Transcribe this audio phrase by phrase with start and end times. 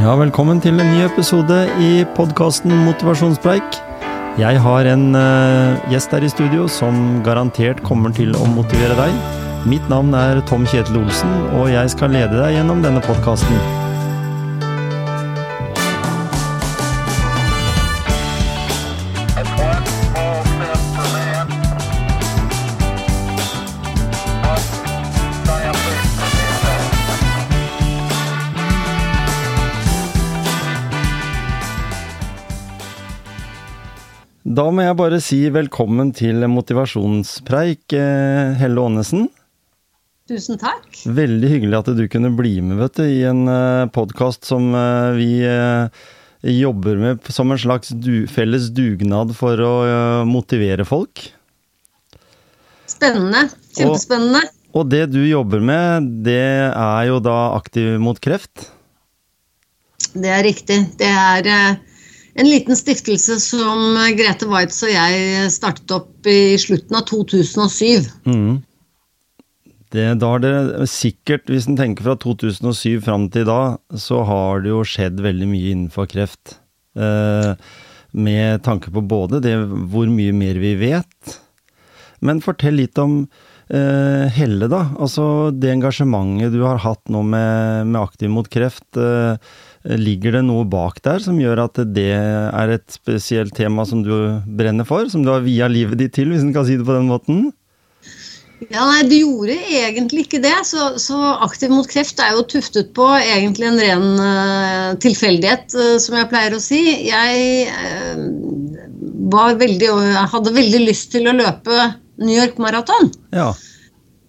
[0.00, 3.76] Ja, velkommen til en ny episode i podkasten Motivasjonspreik.
[4.40, 9.12] Jeg har en uh, gjest her i studio som garantert kommer til å motivere deg.
[9.68, 13.81] Mitt navn er Tom Kjetil Olsen, og jeg skal lede deg gjennom denne podkasten.
[34.52, 39.28] Da må jeg bare si velkommen til motivasjonspreik, eh, Helle Aanesen.
[40.28, 40.88] Tusen takk.
[41.08, 45.14] Veldig hyggelig at du kunne bli med vet du, i en uh, podkast som uh,
[45.16, 45.40] vi
[46.58, 49.72] jobber med som en slags du, felles dugnad for å
[50.28, 51.22] motivere folk.
[52.90, 53.46] Spennende.
[53.78, 54.42] Kjempespennende.
[54.72, 58.68] Og, og det du jobber med, det er jo da Aktiv mot kreft?
[60.12, 60.82] Det er riktig.
[61.00, 61.80] Det er
[62.34, 68.08] en liten stiftelse som Grete Waitz og jeg startet opp i slutten av 2007.
[68.28, 68.62] Mm.
[69.92, 74.64] Det, da har det sikkert, hvis en tenker fra 2007 fram til da, så har
[74.64, 76.56] det jo skjedd veldig mye innenfor kreft.
[76.96, 77.52] Eh,
[78.12, 79.54] med tanke på både det
[79.92, 81.36] hvor mye mer vi vet,
[82.24, 83.22] men fortell litt om
[83.68, 84.86] eh, Helle, da.
[84.96, 88.86] Altså det engasjementet du har hatt nå med, med Aktiv mot kreft.
[88.96, 89.36] Eh,
[89.82, 94.12] Ligger det noe bak der som gjør at det er et spesielt tema som du
[94.46, 95.08] brenner for?
[95.10, 97.48] Som du har via livet ditt til, hvis en kan si det på den måten?
[98.70, 100.54] Ja, nei, Det gjorde egentlig ikke det.
[100.68, 105.96] Så, så, Aktiv mot kreft er jo tuftet på egentlig en ren uh, tilfeldighet, uh,
[106.02, 106.82] som jeg pleier å si.
[107.08, 109.90] Jeg uh, veldig,
[110.30, 111.90] hadde veldig lyst til å løpe
[112.22, 113.10] New York Marathon.
[113.34, 113.50] Ja.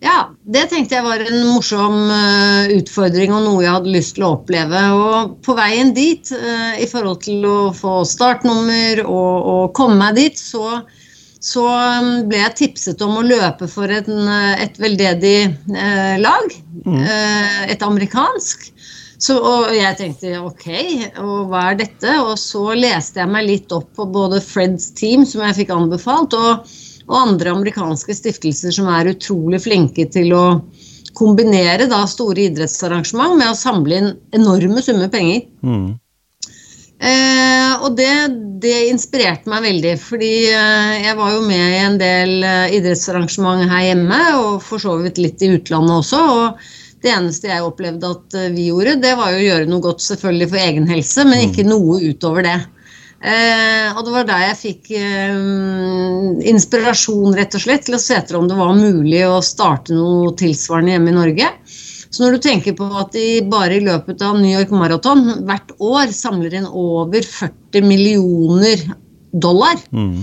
[0.04, 4.26] Ja, det tenkte jeg var en morsom uh, utfordring og noe jeg hadde lyst til
[4.28, 4.82] å oppleve.
[4.98, 10.20] Og på veien dit, uh, i forhold til å få startnummer og, og komme meg
[10.20, 10.82] dit, så,
[11.40, 14.28] så um, ble jeg tipset om å løpe for en,
[14.60, 15.38] et veldedig
[15.72, 16.60] uh, lag.
[16.84, 17.00] Mm.
[17.72, 18.66] et amerikansk.
[19.24, 20.66] Så, og jeg tenkte ok,
[21.22, 22.18] og hva er dette?
[22.26, 26.36] Og så leste jeg meg litt opp på både Freds team, som jeg fikk anbefalt.
[26.36, 26.68] og
[27.10, 30.46] og andre amerikanske stiftelser som er utrolig flinke til å
[31.18, 35.44] kombinere da store idrettsarrangement med å samle inn enorme summer penger.
[35.62, 35.92] Mm.
[37.04, 38.14] Eh, og det,
[38.64, 43.68] det, inspirerte meg veldig, fordi eh, jeg var jo med i en del eh, idrettsarrangement
[43.68, 46.24] her hjemme, og for så vidt litt i utlandet også.
[46.24, 49.84] og det eneste jeg opplevde at eh, vi gjorde, det var jo å gjøre noe
[49.84, 51.46] godt selvfølgelig for egen helse, men mm.
[51.50, 52.56] ikke noe utover det.
[53.24, 55.36] Eh, og det var der jeg fikk eh,
[56.52, 60.34] inspirasjon rett og slett til å se etter om det var mulig å starte noe
[60.40, 61.50] tilsvarende hjemme i Norge.
[62.14, 65.72] Så når du tenker på at de bare i løpet av New York Marathon hvert
[65.80, 68.84] år samler inn over 40 millioner
[69.32, 70.20] dollar mm.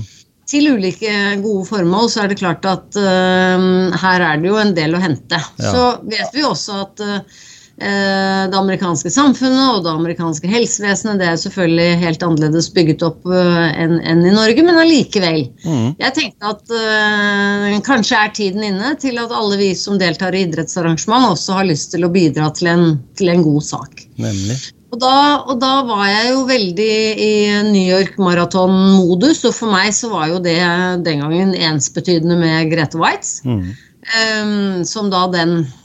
[0.53, 4.77] til ulike gode formål, så er det klart at eh, her er det jo en
[4.77, 5.41] del å hente.
[5.41, 5.73] Ja.
[5.73, 7.41] Så vet vi også at Eh,
[7.81, 13.69] det amerikanske samfunnet og det amerikanske helsevesenet det er selvfølgelig helt annerledes bygget opp eh,
[13.81, 15.47] enn en i Norge, men allikevel.
[15.65, 15.95] Mm.
[16.01, 20.45] Jeg tenkte at uh, kanskje er tiden inne til at alle vi som deltar i
[20.49, 22.87] idrettsarrangement, også har lyst til å bidra til en,
[23.17, 24.05] til en god sak.
[24.21, 24.59] Nemlig.
[24.91, 27.35] Og da, og da, var jeg jo veldig i
[27.71, 30.59] New York Marathon-modus, og for meg så var jo det
[31.07, 33.39] den gangen ensbetydende med Grete Waitz.
[33.47, 33.71] Mm.
[34.11, 35.80] Um, som da den Eh,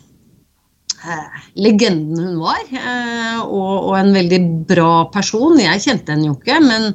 [1.56, 2.62] legenden hun var.
[2.72, 5.58] Eh, og, en veldig bra person.
[5.62, 6.92] Jeg kjente henne jo ikke, men,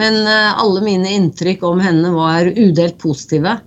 [0.00, 3.58] men eh, alle mine inntrykk om henne var udelt positive.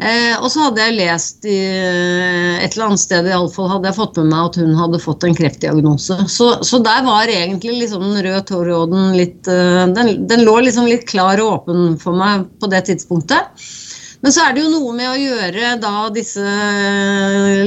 [0.00, 3.90] Eh, og så hadde jeg lest i et eller annet sted i alle fall, hadde
[3.90, 6.16] jeg fått med meg at hun hadde fått en kreftdiagnose.
[6.32, 11.04] Så, så der var egentlig liksom den røde tåråden litt den, den, lå liksom litt
[11.10, 13.52] klar og åpen for meg på det tidspunktet.
[14.20, 16.56] Men så er det jo noe med å gjøre da disse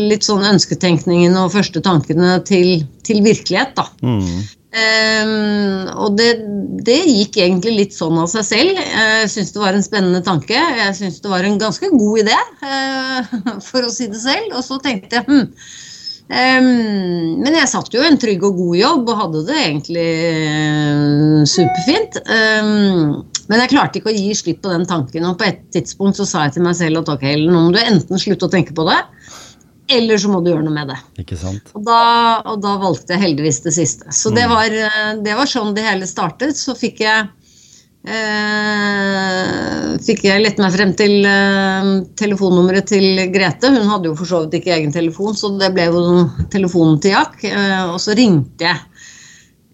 [0.03, 3.87] litt sånn ønsketenkningene og første tankene til, til virkelighet, da.
[4.05, 4.43] Mm.
[4.73, 6.31] Um, og det,
[6.81, 8.79] det, gikk egentlig litt sånn av seg selv.
[8.81, 10.57] Jeg syns det var en spennende tanke.
[10.57, 13.33] Jeg syns det var en ganske god idé, uh,
[13.69, 14.49] for å si det selv.
[14.57, 15.43] Og så tenkte jeg hm,
[16.25, 16.71] um,
[17.43, 20.09] Men jeg satt jo en trygg og god jobb og hadde det egentlig
[20.41, 22.17] uh, superfint.
[22.25, 25.25] Um, men jeg klarte ikke å gi slipp på den tanken.
[25.27, 27.81] Og på et tidspunkt så sa jeg til meg selv at ok, nå må du
[27.81, 28.99] enten slutte å tenke på det,
[29.91, 30.99] eller så må du gjøre noe med det.
[31.23, 31.71] Ikke sant?
[31.75, 32.01] Og da,
[32.47, 34.07] og da valgte jeg heldigvis det siste.
[34.15, 34.35] Så mm.
[34.37, 34.67] det, var,
[35.25, 36.55] det, var, sånn det hele startet.
[36.55, 37.27] Så fikk jeg
[38.07, 43.73] eh, fikk jeg lette meg frem til eh, telefonnummeret til Grete.
[43.75, 46.23] Hun hadde jo for så vidt ikke egen telefon, så det ble jo
[46.53, 47.43] telefonen til Jack.
[47.51, 48.79] Eh, og så ringte jeg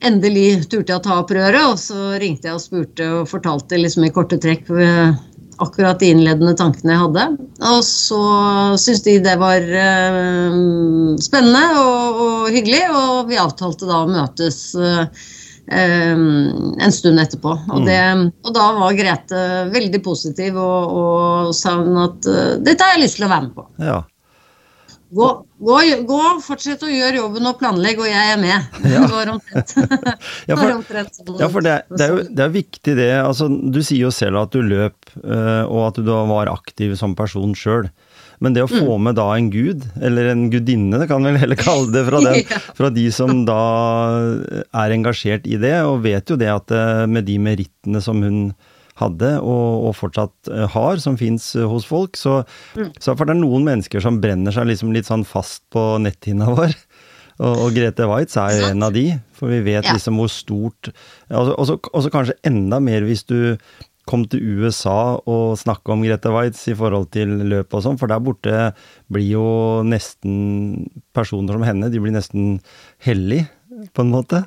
[0.06, 3.80] endelig turte jeg å ta opp røret, og så ringte jeg og spurte og fortalte
[3.80, 5.18] liksom i korte trekk eh,
[5.60, 7.26] akkurat de innledende tankene jeg hadde.
[7.72, 8.22] Og så
[8.80, 10.62] syntes de det var eh,
[11.24, 15.28] spennende og, og, hyggelig, og vi avtalte da å møtes eh,
[15.70, 17.52] en stund etterpå.
[17.70, 18.00] Og, det,
[18.42, 22.26] og, da var Grete veldig positiv og, og sa hun at
[22.66, 23.68] dette har jeg lyst til å være med på.
[23.86, 24.00] Ja.
[25.10, 25.28] Gå,
[25.58, 28.68] gå, gå, fortsett å gjøre jobben og planlegge, og jeg er med.
[28.84, 29.00] Ja.
[29.02, 29.74] Det var omtrent.
[30.50, 30.68] ja, for,
[31.42, 33.10] ja, for det, det, er jo det er viktig det.
[33.24, 37.18] Altså, du sier jo selv at du løp, uh, og at du var aktiv som
[37.18, 37.90] person sjøl.
[38.40, 39.08] Men det å få mm.
[39.10, 42.22] med da en gud, eller en gudinne, det kan vi vel heller kalle det, fra,
[42.24, 43.62] den, fra de som da
[44.70, 48.54] er engasjert i det, og vet jo det at eh, med de merittene som hun
[49.00, 52.20] hadde og, og fortsatt eh, har, som fins eh, hos folk.
[52.20, 52.42] Så,
[52.78, 52.94] mm.
[52.98, 56.52] så, for det er noen mennesker som brenner seg liksom litt sånn fast på netthinna
[56.58, 56.76] vår.
[57.40, 59.06] Og, og Grete Waitz er jo en av de,
[59.38, 59.94] for vi vet ja.
[59.96, 60.90] liksom hvor stort
[61.32, 63.56] Og så kanskje enda mer hvis du
[64.10, 68.12] kom til USA og snakke om Grete Waitz i forhold til løp og sånn, for
[68.12, 68.72] der borte
[69.12, 69.48] blir jo
[69.86, 72.58] nesten personer som henne, de blir nesten
[73.06, 73.44] hellig,
[73.96, 74.44] på en måte.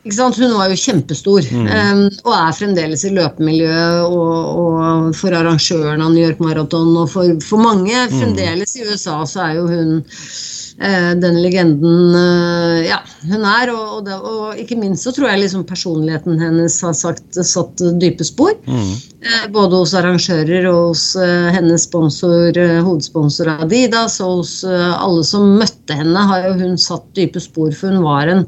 [0.00, 1.66] Hun var jo kjempestor, mm.
[1.68, 4.30] um, og er fremdeles i løpemiljøet og,
[4.62, 6.94] og for arrangøren av New York Marathon.
[6.96, 8.14] Og for, for mange mm.
[8.14, 13.74] fremdeles i USA så er jo hun uh, den legenden uh, ja, hun er.
[13.74, 17.84] Og, og, det, og, ikke minst så tror jeg liksom personligheten hennes har sagt, satt
[18.00, 18.56] dype spor.
[18.64, 18.96] Mm.
[19.20, 21.06] Uh, både hos arrangører og hos
[21.52, 22.56] hennes sponsor,
[22.88, 27.92] hovedsponsor Adidas, og hos alle som møtte henne, har jo hun satt dype spor, for
[27.92, 28.46] hun var en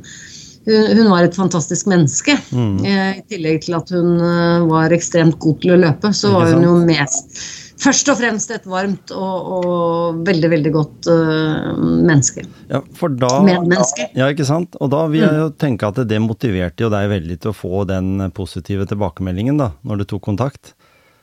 [0.67, 2.37] hun, hun var et fantastisk menneske.
[2.53, 2.77] Mm.
[2.85, 6.55] Eh, I tillegg til at hun eh, var ekstremt god til å løpe, så var
[6.55, 7.43] hun jo mest
[7.83, 12.45] Først og fremst et varmt og, og veldig, veldig godt uh, menneske.
[12.71, 14.07] Ja, for da, Medmenneske.
[14.15, 14.77] Ja, ikke sant.
[14.79, 15.57] Og da vil jeg jo mm.
[15.59, 20.03] tenke at det motiverte jo deg veldig til å få den positive tilbakemeldingen da, når
[20.03, 20.77] du tok kontakt.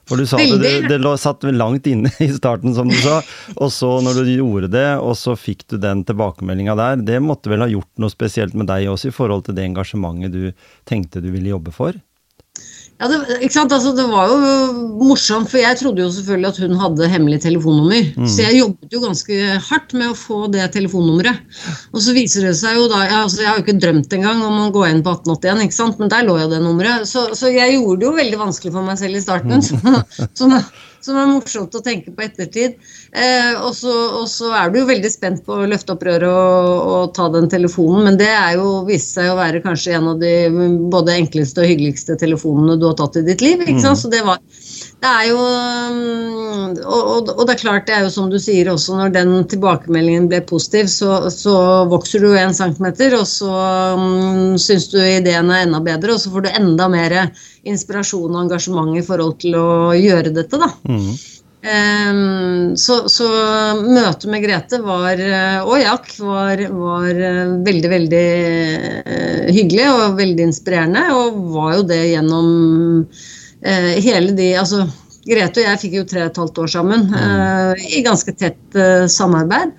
[0.10, 0.60] For du sa Veldig.
[0.64, 3.20] det, det, det satt langt inne i starten, som du sa.
[3.56, 7.52] Og så når du gjorde det, og så fikk du den tilbakemeldinga der, det måtte
[7.54, 11.22] vel ha gjort noe spesielt med deg også, i forhold til det engasjementet du tenkte
[11.22, 11.98] du ville jobbe for?
[13.00, 13.18] Ja, det?
[13.56, 14.38] Altså, det var jo
[15.00, 18.10] morsomt, for jeg trodde jo selvfølgelig at hun hadde hemmelig telefonnummer.
[18.20, 18.26] Mm.
[18.28, 19.38] Så jeg jobbet jo ganske
[19.70, 21.40] hardt med å få det telefonnummeret.
[21.94, 24.44] Og så viser det seg jo da Jeg, altså, jeg har jo ikke drømt engang
[24.44, 26.04] om å gå inn på 1881, ikke sant?
[26.04, 27.08] men der lå jo det nummeret.
[27.08, 29.64] Så, så, jeg gjorde det jo veldig vanskelig for meg selv i starten.
[29.64, 30.04] Mm.
[30.40, 30.62] Så, så,
[31.04, 32.76] som er morsomt å tenke på ettertid.
[33.10, 36.30] Eh, og, så, og, så, er du jo veldig spent på å løfte opp røret
[36.30, 40.12] og, og, ta den telefonen, men det er jo vist seg å være kanskje en
[40.12, 40.34] av de
[40.94, 43.66] både enkleste og hyggeligste telefonene du har tatt i ditt liv.
[43.66, 43.98] ikke sant?
[43.98, 44.04] Mm.
[44.04, 44.44] Så det var
[45.00, 48.68] det er jo mm, og, og, det er klart, det er jo som du sier
[48.72, 51.56] også, når den tilbakemeldingen ble positiv, så, så
[51.90, 53.50] vokser du en centimeter, og så
[53.96, 57.16] um, syns du ideen er enda bedre, og så får du enda mer
[57.64, 60.74] inspirasjon og engasjement i forhold til å gjøre dette, da.
[60.92, 61.14] Mm.
[61.60, 63.26] Um, så, så,
[63.84, 65.20] møtet med Grete var,
[65.68, 67.20] og Jack var, var
[67.66, 68.22] veldig, veldig
[69.04, 72.50] uh, hyggelig og veldig inspirerende, og var jo det gjennom
[73.60, 74.86] hele de Altså,
[75.28, 78.80] Grete og jeg fikk jo tre og et halvt år sammen uh, i ganske tett
[79.12, 79.76] samarbeid.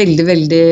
[0.00, 0.66] veldig, veldig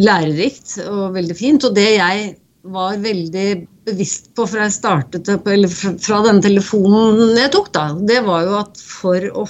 [0.00, 1.66] lærerikt og veldig fint.
[1.68, 2.32] Og det jeg
[2.64, 3.48] var veldig
[3.84, 8.54] bevisst på fra jeg startet eller fra den telefonen jeg tok, da, det var jo
[8.62, 9.44] at for å,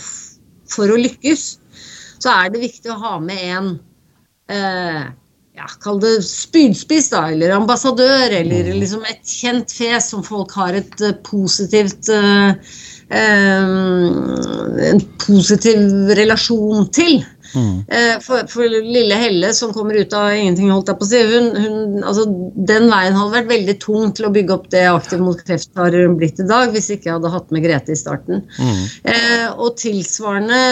[0.71, 1.45] for å lykkes,
[2.23, 3.69] så er det viktig å ha med en
[4.51, 5.05] eh,
[5.55, 8.79] ja, Kall det spydspiss, da, eller ambassadør, eller mm.
[8.81, 12.75] liksom et kjent fjes som folk har et uh, positivt eh,
[13.15, 17.21] En positiv relasjon til.
[17.55, 17.85] Mm.
[17.89, 21.21] Eh, for, for, lille Helle som kommer ut av ingenting, holdt jeg på å si,
[21.31, 22.25] hun, hun, altså,
[22.71, 25.97] den veien hadde vært veldig tung til å bygge opp det Aktiv mot kreft har
[26.19, 28.43] blitt i dag, hvis ikke jeg hadde hatt med Grete i starten.
[28.59, 28.81] Mm.
[29.15, 30.63] Eh, og tilsvarende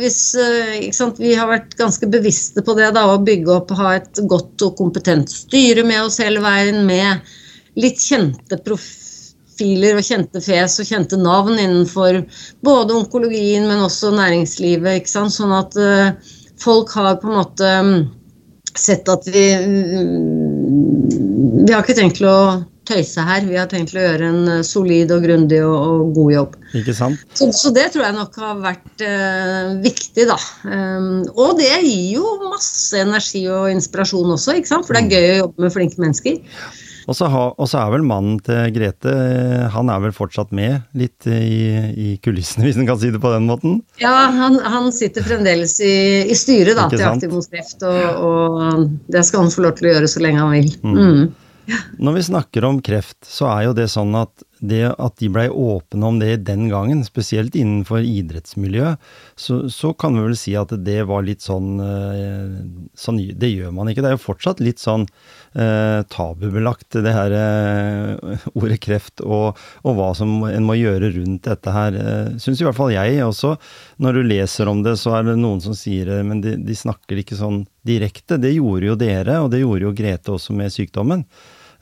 [0.00, 3.96] hvis eh, sant, Vi har vært ganske bevisste på det, da, å bygge opp, ha
[3.98, 7.32] et godt og kompetent styre med oss hele veien, med
[7.78, 9.01] litt kjente profiler
[9.60, 12.22] og kjente fjes og kjente navn innenfor
[12.64, 15.02] både onkologien, men også næringslivet.
[15.02, 16.12] ikke sant, sånn at uh,
[16.62, 18.02] folk har på en måte mm,
[18.74, 21.08] sett at vi mm,
[21.66, 24.48] Vi har ikke tenkt til å tøyse her, vi har tenkt til å gjøre en
[24.56, 26.56] eh, solid og grundig og, og god jobb.
[26.80, 27.22] Ikke sant?
[27.38, 30.38] Så, så, det tror jeg nok har vært uh, viktig, da.
[30.66, 34.88] Um, og det gir jo masse energi og inspirasjon også, ikke sant?
[34.88, 35.12] for det er mm.
[35.14, 36.40] gøy å jobbe med flinke mennesker.
[37.08, 39.12] Og så, ha, og så er vel mannen til Grete,
[39.74, 43.32] han er vel fortsatt med litt i, i kulissene, hvis en kan si det på
[43.34, 43.80] den måten?
[44.02, 45.94] Ja, han, han sitter fremdeles i,
[46.30, 47.04] i styret da, til?
[47.08, 50.44] Aktiv mot kreft, og, og det skal han få lov til å gjøre så lenge
[50.44, 50.74] han vil.
[50.86, 51.24] Mm.
[52.02, 55.48] Når vi snakker om kreft, så er jo det sånn at det at de blei
[55.50, 59.00] åpne om det den gangen, spesielt innenfor idrettsmiljøet,
[59.34, 62.52] så, så kan vi vel si at det var litt sånn, eh,
[62.94, 64.04] sånn Det gjør man ikke.
[64.04, 65.08] Det er jo fortsatt litt sånn
[65.58, 71.48] eh, tabubelagt, det her eh, ordet kreft, og, og hva som en må gjøre rundt
[71.48, 71.98] dette her.
[71.98, 73.56] Eh, Syns i hvert fall jeg også.
[74.02, 76.78] Når du leser om det, så er det noen som sier det, men de, de
[76.78, 78.38] snakker ikke sånn direkte.
[78.38, 81.26] Det gjorde jo dere, og det gjorde jo Grete også med sykdommen.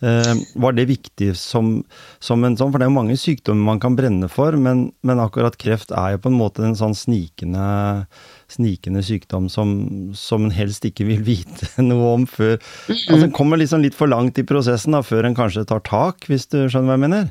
[0.00, 1.83] Eh, var det viktig som,
[2.25, 5.21] som en sånn For det er jo mange sykdommer man kan brenne for, men, men
[5.21, 8.07] akkurat kreft er jo på en måte en sånn snikende,
[8.49, 9.75] snikende sykdom som,
[10.16, 12.57] som en helst ikke vil vite noe om før
[12.88, 16.25] Altså En kommer liksom litt for langt i prosessen da, før en kanskje tar tak,
[16.33, 17.28] hvis du skjønner hva jeg mener?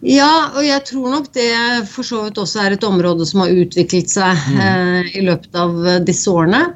[0.00, 1.50] Ja, og jeg tror nok det
[1.92, 5.76] for så vidt også er et område som har utviklet seg eh, i løpet av
[6.08, 6.70] disse årene.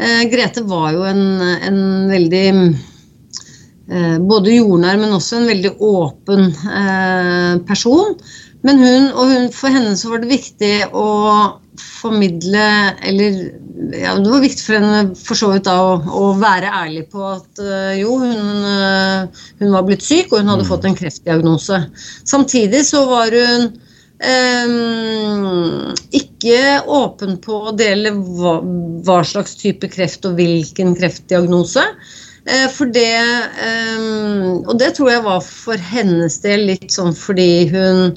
[0.00, 1.26] Eh, Grete var jo en,
[1.60, 2.46] en veldig
[4.30, 8.14] både jordnær, men også en veldig åpen eh, person.
[8.66, 11.08] Men hun, og hun, for henne så var det viktig å
[11.80, 12.64] formidle
[13.08, 13.38] Eller
[13.96, 17.22] ja, det var viktig for henne for så vidt da å, å være ærlig på
[17.24, 21.78] at eh, jo, hun, eh, hun var blitt syk, og hun hadde fått en kreftdiagnose.
[22.28, 23.70] Samtidig så var hun
[24.20, 24.74] eh,
[26.20, 26.60] ikke
[26.92, 28.58] åpen på å dele hva,
[29.06, 31.86] hva slags type kreft og hvilken kreftdiagnose.
[32.46, 34.04] Eh, For det eh,
[34.64, 38.16] Og det tror jeg var for hennes del litt sånn fordi hun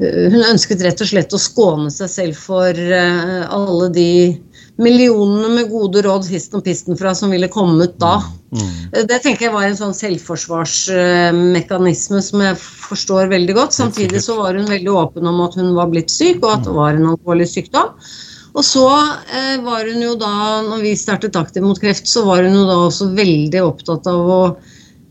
[0.00, 4.40] hun ønsket rett og slett å skåne seg selv for eh, alle de
[4.80, 8.22] millionene med gode råd histen og pisten fra som ville kommet da.
[8.56, 8.70] Mm.
[9.10, 13.72] Det tenker jeg var en sånn selvforsvarsmekanisme som jeg forstår veldig godt.
[13.76, 16.74] Samtidig så var hun veldig åpen om at hun var blitt syk, og at det
[16.78, 17.88] var en alvorlig sykdom.
[18.52, 18.86] Og så
[19.30, 20.34] eh, var hun jo da,
[20.66, 24.30] når vi startet Aktiv mot kreft, så var hun jo da også veldig opptatt av
[24.34, 24.40] å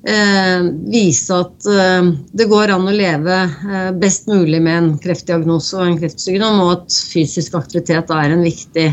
[0.04, 5.78] eh, vise at eh, det går an å leve eh, best mulig med en kreftdiagnose
[5.78, 8.90] og en kreftsykdom, og at fysisk aktivitet er en viktig,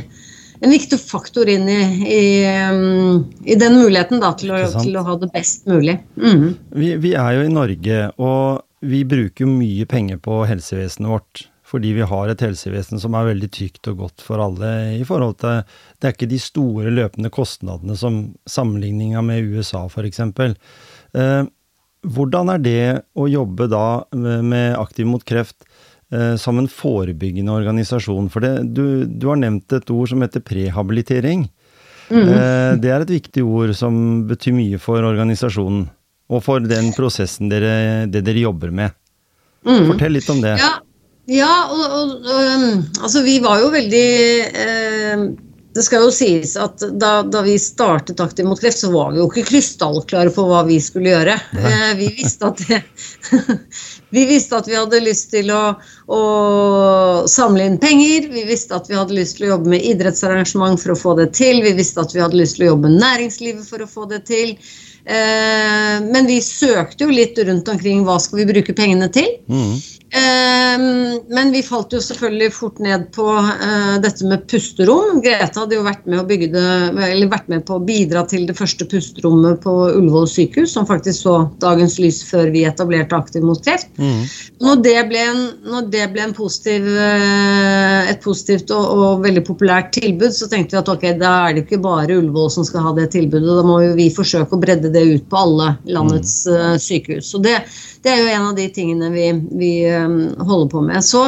[0.63, 2.23] en viktig faktor inn i, i,
[2.71, 5.99] um, i den muligheten da, til, å, til å ha det best mulig.
[6.23, 6.55] Mm.
[6.79, 11.47] Vi, vi er jo i Norge, og vi bruker jo mye penger på helsevesenet vårt.
[11.67, 14.99] Fordi vi har et helsevesen som er veldig trygt og godt for alle.
[15.01, 15.65] i forhold til,
[15.99, 20.21] Det er ikke de store løpende kostnadene som sammenligninga med USA f.eks.
[20.21, 21.45] Eh,
[22.07, 25.65] hvordan er det å jobbe da med med Aktiv mot kreft
[26.13, 28.31] eh, som en forebyggende organisasjon?
[28.31, 31.49] For det, du, du har nevnt et ord som heter prehabilitering.
[32.11, 35.89] Eh, det er et viktig ord som betyr mye for organisasjonen.
[36.31, 38.95] Og for den prosessen dere, det dere jobber med.
[39.67, 40.57] Fortell litt om det.
[40.63, 40.77] Ja,
[41.27, 44.11] ja og, og, og um, altså vi var jo veldig
[44.47, 45.25] eh,
[45.75, 49.21] Det skal jo sies at da, da vi startet Aktiv mot kreft, så var vi
[49.21, 51.35] jo ikke krystallklare på hva vi skulle gjøre.
[51.59, 52.81] Eh, vi visste det
[54.17, 55.75] Vi visste at vi hadde lyst til å,
[56.09, 56.21] å
[57.29, 58.31] samle inn penger.
[58.33, 61.33] Vi visste at vi hadde lyst til å jobbe med idrettsarrangement for å få det
[61.37, 61.59] til.
[61.67, 64.23] Vi visste at vi hadde lyst til å jobbe med næringslivet for å få det
[64.31, 64.55] til.
[65.07, 69.37] Eh, men vi søkte jo litt rundt omkring hva skal vi bruke pengene til.
[69.51, 69.77] Mhm.
[70.11, 70.79] Eh,
[71.29, 75.19] men vi falt jo selvfølgelig fort ned på eh, dette med pusterom.
[75.25, 76.63] Grete hadde jo vært med, det,
[77.09, 81.27] eller vært med på å bidra til det første pusterommet på Ullevål sykehus, som faktisk
[81.27, 83.91] så dagens lys før vi etablerte Aktiv mot kreft.
[83.99, 84.23] Mm.
[84.63, 89.43] Når det ble, en, når det ble en positiv, eh, et positivt og, og veldig
[89.49, 92.87] populært tilbud, så tenkte vi at ok, da er det ikke bare Ullevål som skal
[92.87, 93.59] ha det tilbudet.
[93.59, 97.33] Da må jo vi forsøke å bredde det ut på alle landets eh, sykehus.
[97.33, 97.59] Så det,
[98.07, 99.73] det er jo en av de tingene vi, vi
[100.47, 101.05] holder på med.
[101.05, 101.23] Så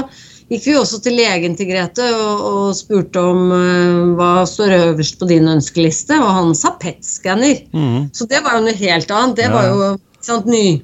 [0.48, 5.18] gikk vi også til legen til Grete og, og spurte om uh, hva står øverst
[5.20, 7.64] på din ønskeliste, og han sa PET-skanner.
[7.72, 8.08] Mm.
[8.16, 9.36] Så det var jo noe helt annet.
[9.36, 9.54] Det Ja.
[9.54, 9.90] var jo
[10.24, 10.80] sant, ny,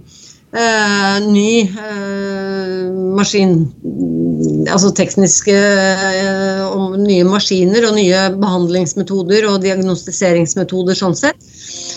[0.54, 3.56] uh, ny uh, maskin
[4.68, 6.62] Altså tekniske eh,
[7.00, 11.38] nye maskiner og nye behandlingsmetoder og diagnostiseringsmetoder sånn sett.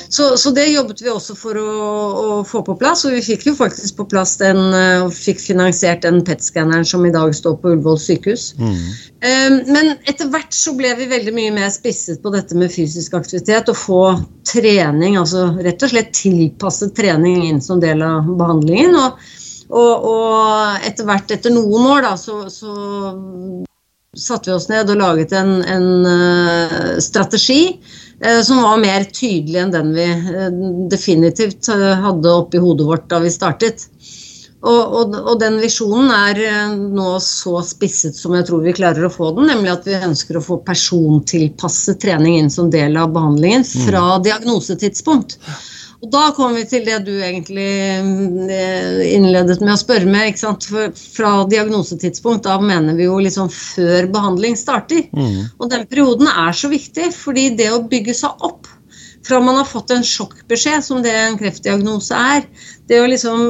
[0.09, 1.71] Så, så det jobbet vi også for å,
[2.17, 5.41] å få på plass, og vi fikk jo faktisk på plass den eh, og fikk
[5.43, 8.49] finansiert den PET-skanneren som i dag står på Ullevål sykehus.
[8.59, 8.87] Mhm.
[9.17, 13.17] Eh, Men etter hvert så ble vi veldig mye mer spisset på dette med fysisk
[13.19, 13.71] aktivitet.
[13.73, 14.01] Og få
[14.47, 18.95] trening, altså rett og slett tilpasset trening inn som del av behandlingen.
[18.95, 19.31] Og,
[19.67, 23.66] og, og etter hvert, etter noen år, da, så, så
[24.17, 27.61] satte vi oss ned og laget en, en uh, strategi
[28.25, 30.47] uh, som var mer tydelig enn den vi uh,
[30.91, 33.87] definitivt hadde oppi hodet vårt da vi startet.
[34.57, 36.39] Og, og, og, den visjonen er
[36.73, 40.39] nå så spisset som jeg tror vi klarer å få den, nemlig at vi ønsker
[40.39, 44.23] å få persontilpasset trening inn som del av behandlingen fra mm.
[44.25, 45.37] diagnosetidspunkt.
[45.97, 47.67] Og da kommer vi til det du egentlig
[48.53, 50.37] eh, innledet med å spørre med.
[50.37, 55.07] fra diagnosetidspunkt, da mener vi jo liksom før behandling starter.
[55.11, 55.47] Mm.
[55.57, 58.69] Og den perioden er så viktig, fordi det å bygge seg opp
[59.27, 62.45] fra man har fått en sjokkbeskjed, som det en kreftdiagnose er,
[62.87, 63.47] det å liksom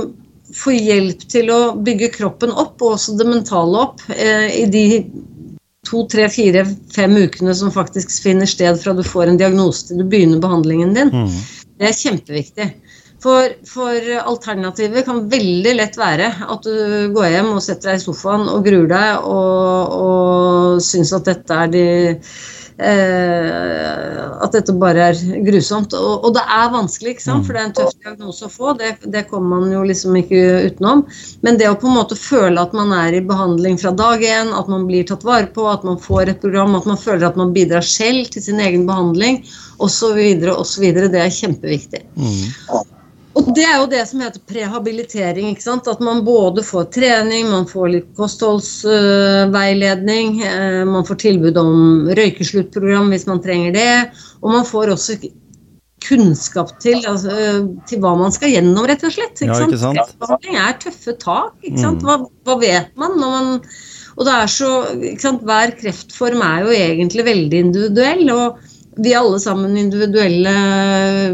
[0.56, 4.86] få hjelp til å bygge kroppen opp, og også det mentale opp, eh, i de
[5.88, 10.02] to, tre, fire, fem ukene som faktisk finner sted fra du får en diagnose til
[10.02, 11.12] du begynner behandlingen din.
[11.14, 11.38] Mm.
[11.78, 12.68] Det er kjempeviktig.
[13.22, 18.04] For, for, alternativet kan veldig lett være at du går hjem og setter deg i
[18.04, 21.88] sofaen og gruer deg og, og syns at dette er de
[22.78, 25.94] At dette bare er grusomt.
[25.98, 27.46] Og, og, det er vanskelig, ikke sant?
[27.48, 28.74] for det er en tøff diagnose å få.
[28.78, 31.06] Det, det kommer man jo liksom ikke utenom.
[31.46, 34.54] Men det å på en måte føle at man er i behandling fra dag én,
[34.54, 37.40] at man blir tatt vare på, at man får et program, at man føler at
[37.40, 39.42] man bidrar selv til sin egen behandling
[39.82, 40.22] osv.,
[40.54, 40.86] osv.
[41.08, 42.06] Det er kjempeviktig.
[42.18, 42.94] Mm.
[43.38, 45.46] Og det er jo det som heter prehabilitering.
[45.52, 45.88] ikke sant?
[45.92, 51.72] At man både får trening, man får litt kostholdsveiledning, uh, man får tilbud om
[52.18, 53.96] røykesluttprogram hvis man trenger det,
[54.42, 55.12] og man får også
[56.08, 57.32] kunnskap til, altså,
[57.90, 59.42] til hva man skal gjennom, rett og slett.
[59.42, 59.74] Ikke sant?
[59.98, 60.46] Ja, ikke sant?
[60.54, 61.54] er tøffe tak.
[61.62, 62.02] ikke sant?
[62.02, 62.08] Mm.
[62.08, 62.16] Hva,
[62.48, 63.48] hva vet man når man
[64.18, 64.70] og det er så,
[65.12, 68.24] ikke sant, Hver kreftform er jo egentlig veldig individuell.
[68.34, 68.48] og
[68.98, 70.54] vi er alle sammen individuelle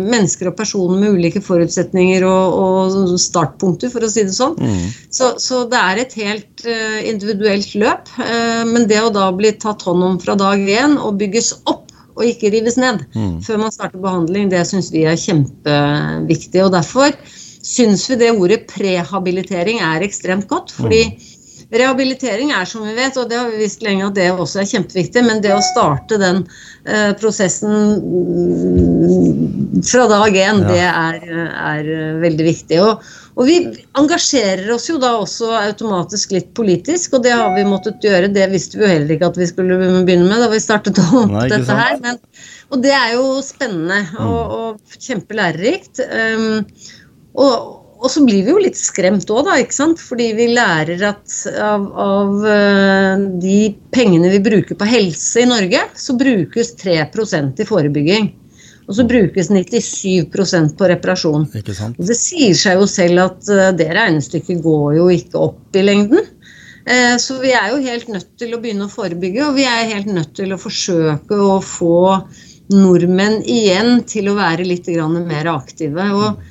[0.01, 4.57] mennesker og personer med ulike forutsetninger og, og startpunkter, for å si det sånn.
[4.59, 4.89] Mm.
[5.13, 8.11] Så, så, det er et helt uh, individuelt løp.
[8.19, 11.91] Uh, men det å da bli tatt hånd om fra dag én og bygges opp
[12.13, 13.39] og ikke rives ned mm.
[13.41, 16.61] før man starter behandling, det syns vi er kjempeviktig.
[16.61, 17.15] Og derfor
[17.63, 20.75] syns vi det ordet prehabilitering er ekstremt godt.
[20.75, 21.29] fordi mm
[21.73, 24.69] Rehabilitering er som vi vet, og det har vi visst lenge at det også er
[24.69, 26.43] kjempeviktig, men det å starte den
[26.85, 30.69] eh, prosessen mm, fra dag én, ja.
[30.69, 31.17] det er,
[31.49, 32.79] er, veldig viktig.
[32.83, 33.01] Og,
[33.33, 33.57] og, vi
[33.97, 38.29] engasjerer oss jo da også automatisk litt politisk, og det har vi måttet gjøre.
[38.37, 41.31] Det visste vi jo heller ikke at vi skulle begynne med da vi startet opp
[41.33, 41.97] Nei, dette her.
[42.05, 42.21] Men,
[42.69, 44.59] og det er jo spennende og, mm.
[44.59, 46.05] og kjempelærerikt.
[46.05, 46.61] Um,
[47.33, 49.55] og og så blir vi jo litt skremt òg, da.
[49.63, 50.01] ikke sant?
[50.03, 53.59] Fordi vi lærer at av, av, eh, de
[53.95, 58.29] pengene vi bruker på helse i Norge, så brukes 3% i forebygging.
[58.83, 61.47] Og så brukes 97% på reparasjon.
[61.47, 65.87] Og det sier seg jo selv at eh, det regnestykket går jo ikke opp i
[65.87, 66.27] lengden.
[66.83, 69.93] Eh, så vi er jo helt nødt til å begynne å forebygge, og vi er
[69.95, 71.99] helt nødt til å forsøke å få
[72.73, 76.11] nordmenn igjen til å være litt mer aktive.
[76.11, 76.49] og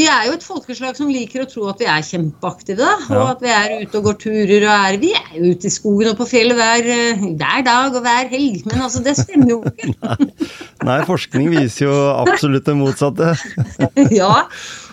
[0.00, 2.78] vi er jo et folkeslag som liker å tro at vi er kjempeaktive.
[2.80, 2.92] Da.
[3.10, 3.24] Og ja.
[3.34, 4.64] at vi er ute og går turer.
[4.64, 7.96] og er, Vi er jo ute i skogen og på fjellet hver, eh, hver dag
[7.98, 8.62] og hver helg.
[8.70, 10.16] Men altså, det stemmer jo ikke.
[10.88, 13.34] Nei, forskning viser jo absolutt det motsatte.
[14.20, 14.32] ja.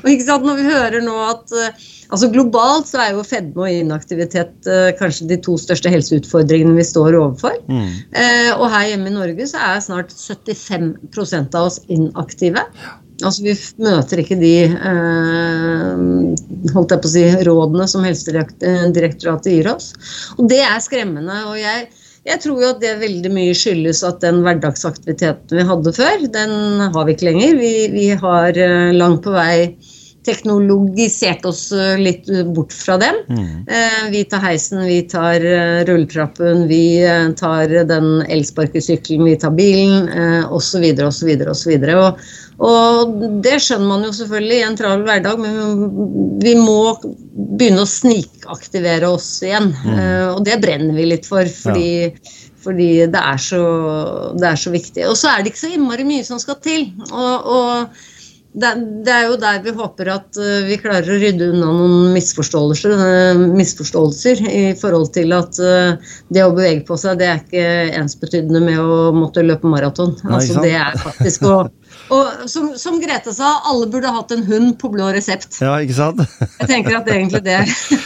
[0.04, 3.66] Og ikke sant, når vi hører nå at eh, altså Globalt så er jo fedme
[3.66, 7.58] og inaktivitet uh, kanskje de to største helseutfordringene vi står overfor.
[7.68, 7.90] Mm.
[8.12, 12.64] Eh, og her hjemme i Norge så er snart 75% av oss inaktive.
[13.26, 16.02] Altså, vi møter ikke de eh,
[16.74, 19.94] holdt jeg på å si, rådene som Helsedirektoratet gir oss.
[20.38, 21.40] Og det er skremmende.
[21.50, 21.88] og jeg,
[22.28, 26.82] jeg tror jo at det veldig mye skyldes at den hverdagsaktiviteten vi hadde før, den
[26.94, 27.54] har vi ikke lenger.
[27.62, 29.78] Vi, vi har eh, langt på vei
[30.28, 33.22] teknologisert oss eh, litt bort fra dem.
[33.32, 33.62] Mm.
[33.64, 35.40] Eh, vi tar heisen, vi tar
[35.88, 36.84] rulletrappen, vi
[37.40, 40.12] tar den elsparkesykkelen, vi tar bilen
[40.52, 40.84] osv.
[41.08, 41.32] osv.
[41.48, 41.88] osv.
[42.58, 43.14] Og,
[43.46, 46.96] det skjønner man jo selvfølgelig i en travel hverdag, men vi må
[47.58, 49.70] begynne å snikaktivere oss igjen.
[49.86, 50.02] Mm.
[50.34, 52.36] Og det brenner vi litt for, fordi, ja.
[52.66, 53.64] fordi det, er så,
[54.40, 55.06] det, er så, viktig.
[55.06, 56.90] Og så er det ikke så innmari mye som skal til.
[57.12, 58.06] og, og
[58.58, 58.70] det,
[59.06, 62.94] det, er jo der vi håper at uh, vi klarer å rydde unna noen misforståelser,
[62.98, 67.68] uh, misforståelser i forhold til at uh, det å bevege på seg, det er ikke
[68.00, 70.16] ensbetydende med å måtte løpe maraton.
[70.26, 71.60] Altså, det er faktisk å
[72.14, 75.60] Og som, som, Grete sa, alle burde hatt en hund på blå resept.
[75.64, 76.24] Ja, ikke sant?
[76.62, 77.58] Jeg tenker at det er egentlig det.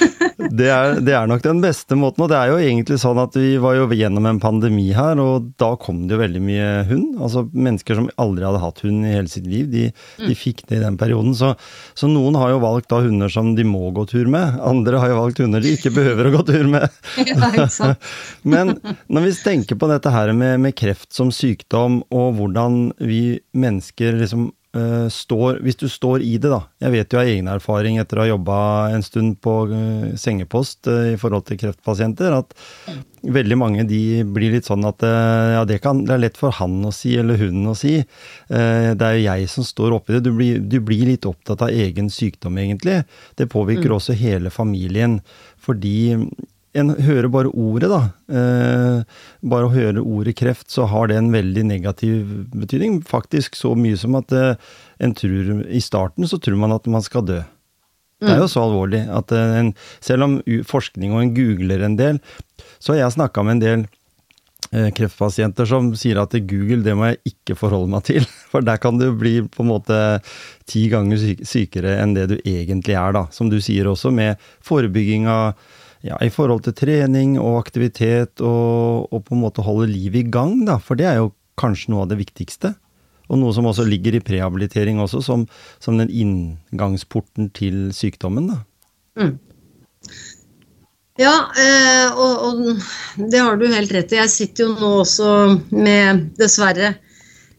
[0.62, 3.38] det, er, det er nok den beste måten, og det er jo egentlig sånn at
[3.38, 7.22] vi var jo gjennom en pandemi her, og da kom det jo veldig mye hund.
[7.22, 9.88] Altså mennesker som aldri hadde hatt hund i hele sitt liv, de,
[10.22, 11.36] de fikk det i den perioden.
[11.38, 11.54] Så,
[11.94, 15.14] så, noen har jo valgt da hunder som de må gå tur med, andre har
[15.14, 16.90] jo valgt hunder de ikke behøver å gå tur med.
[17.22, 18.12] Ja, ikke sant?
[18.52, 18.74] Men
[19.12, 23.91] når vi tenker på dette her med, med kreft som sykdom, og hvordan vi mennesker
[23.92, 26.64] mennesker liksom uh, står Hvis du står i det, da.
[26.80, 28.58] Jeg vet jo av egen erfaring etter å ha jobba
[28.94, 32.54] en stund på uh, sengepost uh, i forhold til kreftpasienter, at
[33.22, 36.80] veldig mange de blir litt sånn at ja, det, kan, det er lett for han
[36.84, 38.00] å si, eller hun å si.
[38.50, 40.24] det er jo jeg som står oppi det.
[40.26, 43.04] Du blir, du blir, litt opptatt av egen sykdom, egentlig.
[43.38, 43.96] Det påvirker mm.
[44.00, 45.20] også hele familien.
[45.62, 46.18] Fordi
[46.78, 48.02] en hører bare ordet, da.
[48.32, 53.02] Eh, bare å høre ordet kreft, så har det en veldig negativ betydning.
[53.08, 54.54] Faktisk så mye som at eh,
[55.04, 57.42] en tror I starten så tror man at man skal dø.
[58.22, 58.54] Det er jo mm.
[58.54, 62.22] så alvorlig at eh, en, selv om forskning og en googler en del,
[62.80, 63.86] så har jeg snakka med en del
[64.72, 68.28] eh, kreftpasienter som sier at Google det må jeg ikke forholde meg til.
[68.54, 70.00] For der kan du bli på en måte
[70.70, 73.26] ti ganger sykere enn det du egentlig er, da.
[73.34, 75.58] Som du sier også, med forebygging av
[76.06, 80.32] ja, i forhold til trening og aktivitet og, og, på en måte holde livet i
[80.34, 80.80] gang, da.
[80.82, 82.74] For det er jo kanskje noe av det viktigste.
[83.32, 85.46] Og noe som også ligger i prehabilitering også, som,
[85.80, 88.60] som den inngangsporten til sykdommen, da.
[89.22, 89.38] Mm.
[91.20, 94.20] Ja, eh, og, og det har du helt rett i.
[94.20, 95.32] Jeg sitter jo nå også
[95.76, 96.96] med, dessverre,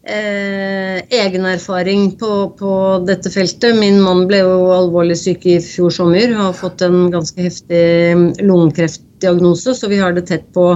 [0.03, 2.73] eh, egen erfaring på, på,
[3.07, 3.77] dette feltet.
[3.79, 8.43] Min mann ble jo alvorlig syk i fjor sommer og har fått en ganske heftig
[8.43, 10.67] lungekreftdiagnose, så vi har det tett på,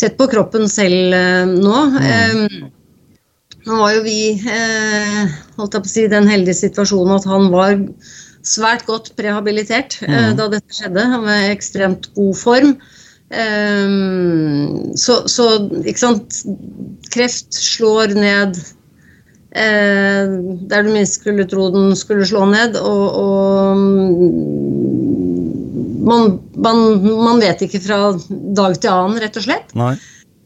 [0.00, 1.84] tett på kroppen selv eh, nå.
[1.96, 2.00] Mm.
[2.12, 2.70] Eh,
[3.62, 5.20] nå var jo vi eh,
[5.58, 7.76] holdt jeg på å si, den heldige situasjonen at han var
[8.42, 10.34] svært godt prehabilitert eh, mm.
[10.40, 11.06] da dette skjedde.
[11.14, 12.74] Han var i ekstremt god form.
[13.32, 15.46] Um, så, så,
[15.88, 16.42] ikke sant
[17.14, 18.58] Kreft slår ned
[19.56, 20.34] uh,
[20.68, 23.80] der du minst skulle tro den skulle slå ned, og, og
[26.04, 28.02] man, man, man, vet ikke fra
[28.58, 29.72] dag til annen, rett og slett.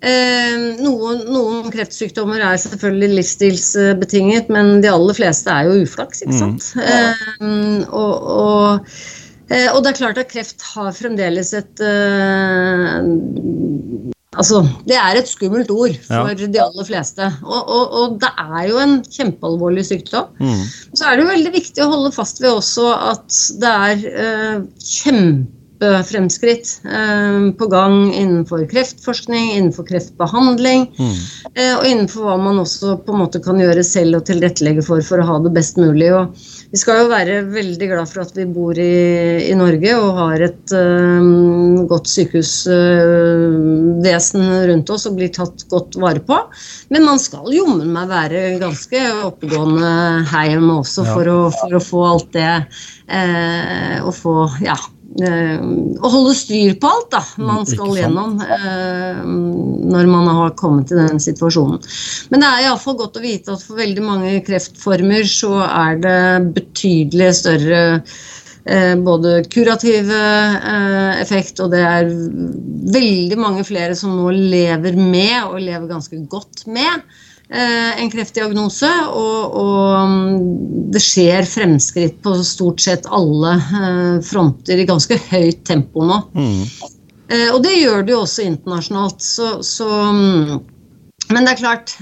[0.06, 6.36] Eh, noen, noen, kreftsykdommer er selvfølgelig livsstilsbetinget, men de aller fleste er jo uflaks, ikke
[6.36, 6.42] mm.
[6.42, 6.62] sant.
[6.76, 6.82] Mm.
[6.86, 12.98] Eh, og, og Eh, og det er klart at kreft har fremdeles et uh,
[14.36, 16.48] Altså, det er et skummelt ord for ja.
[16.52, 17.28] de aller fleste.
[17.44, 20.32] Og, og, og, det er jo en kjempealvorlig sykdom.
[20.40, 20.64] Mm.
[20.92, 24.58] Så er det jo veldig viktig å holde fast ved også at det er uh,
[24.90, 31.16] kjempefremskritt uh, på gang innenfor kreftforskning, innenfor kreftbehandling, mm.
[31.56, 35.04] uh, og innenfor hva man også på en måte kan gjøre selv og tilrettelegge for
[35.06, 36.12] for å ha det best mulig.
[36.12, 36.36] Og,
[36.72, 38.82] vi skal jo være veldig glad for at vi bor i,
[39.46, 41.22] i Norge og har et uh,
[41.90, 46.36] godt sykehusvesen uh, rundt oss og blir tatt godt vare på.
[46.94, 49.92] Men man skal jommen meg være ganske oppegående
[50.32, 51.32] heim også for, ja.
[51.36, 56.90] å, for å få alt det uh, Å få ja, Eh, å holde styr på
[56.90, 59.20] alt da, mm, man skal gjennom eh,
[59.96, 61.80] når man har kommet til den situasjonen.
[62.32, 66.18] Men det er iallfall godt å vite at for veldig mange kreftformer så er det
[66.58, 67.82] betydelig større
[68.64, 70.24] eh, både kurative
[71.22, 72.10] effekt, og det er
[72.96, 78.88] veldig mange flere som nå lever med, og lever ganske godt med, Eh, en kreftdiagnose,
[79.14, 85.62] og, og, mm, det skjer fremskritt på stort sett alle eh, fronter i ganske høyt
[85.68, 86.18] tempo nå.
[86.34, 86.64] Mm.
[87.30, 89.22] Eh, og det gjør det jo også internasjonalt.
[89.22, 90.58] Så, så mm,
[91.30, 91.96] Men det er klart,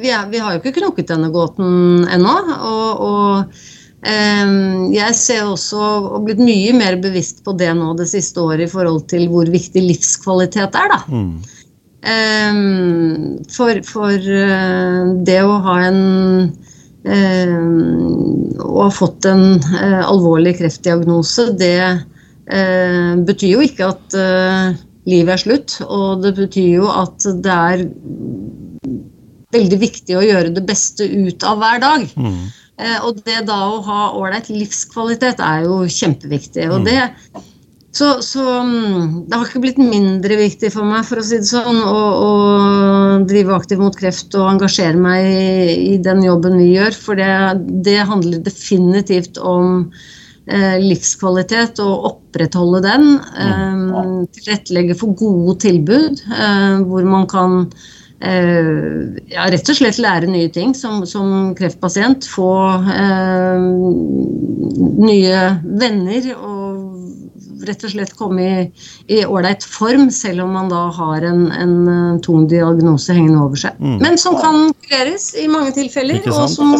[0.00, 2.36] vi, er, vi, har jo ikke knukket denne gåten ennå.
[2.58, 3.58] og, og
[3.98, 5.80] jeg ser også
[6.14, 9.48] og blitt mye mer bevisst på det nå det siste året i forhold til hvor
[9.52, 10.92] viktig livskvalitet er.
[10.94, 11.00] da.
[11.08, 11.57] Mm.
[12.06, 16.02] Ehm, for, for eh, det å ha en
[17.02, 24.16] ehm, Å ha fått en eh, alvorlig kreftdiagnose, det eh, betyr jo ikke at
[25.08, 25.78] livet er slutt.
[25.88, 27.84] Og det betyr jo at det er
[29.54, 32.08] veldig viktig å gjøre det beste ut av hver dag.
[32.14, 32.40] Mm.
[33.08, 36.68] Og det da å ha ålreit livskvalitet er jo kjempeviktig.
[36.68, 36.86] Og mm.
[36.86, 37.46] det
[37.98, 41.48] så, så, mm, det har ikke blitt mindre viktig for meg for å si det
[41.48, 42.30] sånn, å, å
[43.26, 46.94] drive aktivt mot kreft og engasjere meg i, i den jobben vi gjør.
[46.94, 47.32] For det,
[47.86, 49.88] det handler definitivt om
[50.46, 53.08] eh, livskvalitet og opprettholde den.
[53.18, 53.86] Eh,
[54.38, 57.58] tilrettelegge for gode tilbud eh, hvor man kan
[58.20, 62.30] eh, ja, rett og slett lære nye ting som, som kreftpasient.
[62.30, 62.52] Få
[62.94, 63.66] eh,
[65.02, 65.42] nye
[65.82, 66.57] venner og
[67.68, 68.48] rett og slett komme
[69.06, 73.60] i ålreit form, selv om man da har en, en eh, tung diagnose hengende over
[73.66, 73.78] seg.
[73.78, 74.00] Mm.
[74.02, 76.74] Men som kan kureres i mange tilfeller, og som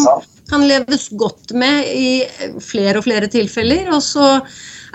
[0.49, 2.11] kan leves godt med i
[2.65, 3.91] flere og flere tilfeller.
[3.93, 4.29] Og så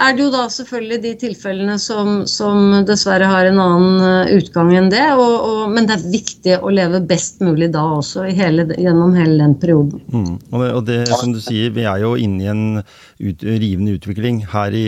[0.01, 4.71] er det jo da selvfølgelig de tilfellene som, som dessverre har en annen eh, utgang
[4.77, 5.05] enn det.
[5.13, 9.37] Og, og, men det er viktig å leve best mulig da også, hele, gjennom hele
[9.43, 10.01] den perioden.
[10.09, 10.33] Mm.
[10.49, 13.97] Og, det, og, det, som du sier, vi er jo inne i en ut, rivende
[13.99, 14.41] utvikling.
[14.49, 14.87] Her i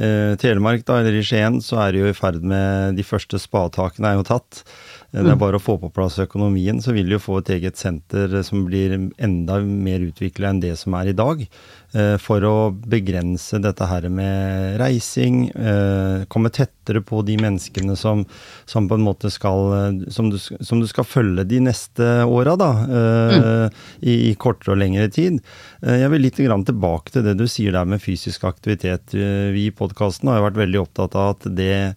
[0.00, 3.38] eh, Telemark, da, eller i Skien, så er det jo i ferd med De første
[3.40, 4.62] spadetakene er jo tatt.
[5.10, 5.40] Det er mm.
[5.42, 8.64] bare å få på plass økonomien, så vil du jo få et eget senter som
[8.68, 11.42] blir enda mer utvikla enn det som er i dag.
[11.90, 18.22] Eh, for å begrense dette her med reising, eh, komme tettere på de menneskene som,
[18.64, 22.54] som på en måte skal eh, som du, som du skal følge de neste åra,
[22.60, 22.70] da.
[22.80, 23.74] Mm.
[24.06, 25.38] I, I, kortere og lengre tid.
[25.82, 29.14] Jeg vil litt tilbake til det du sier der med fysisk aktivitet.
[29.14, 31.96] Vi i podkasten har vært veldig opptatt av at det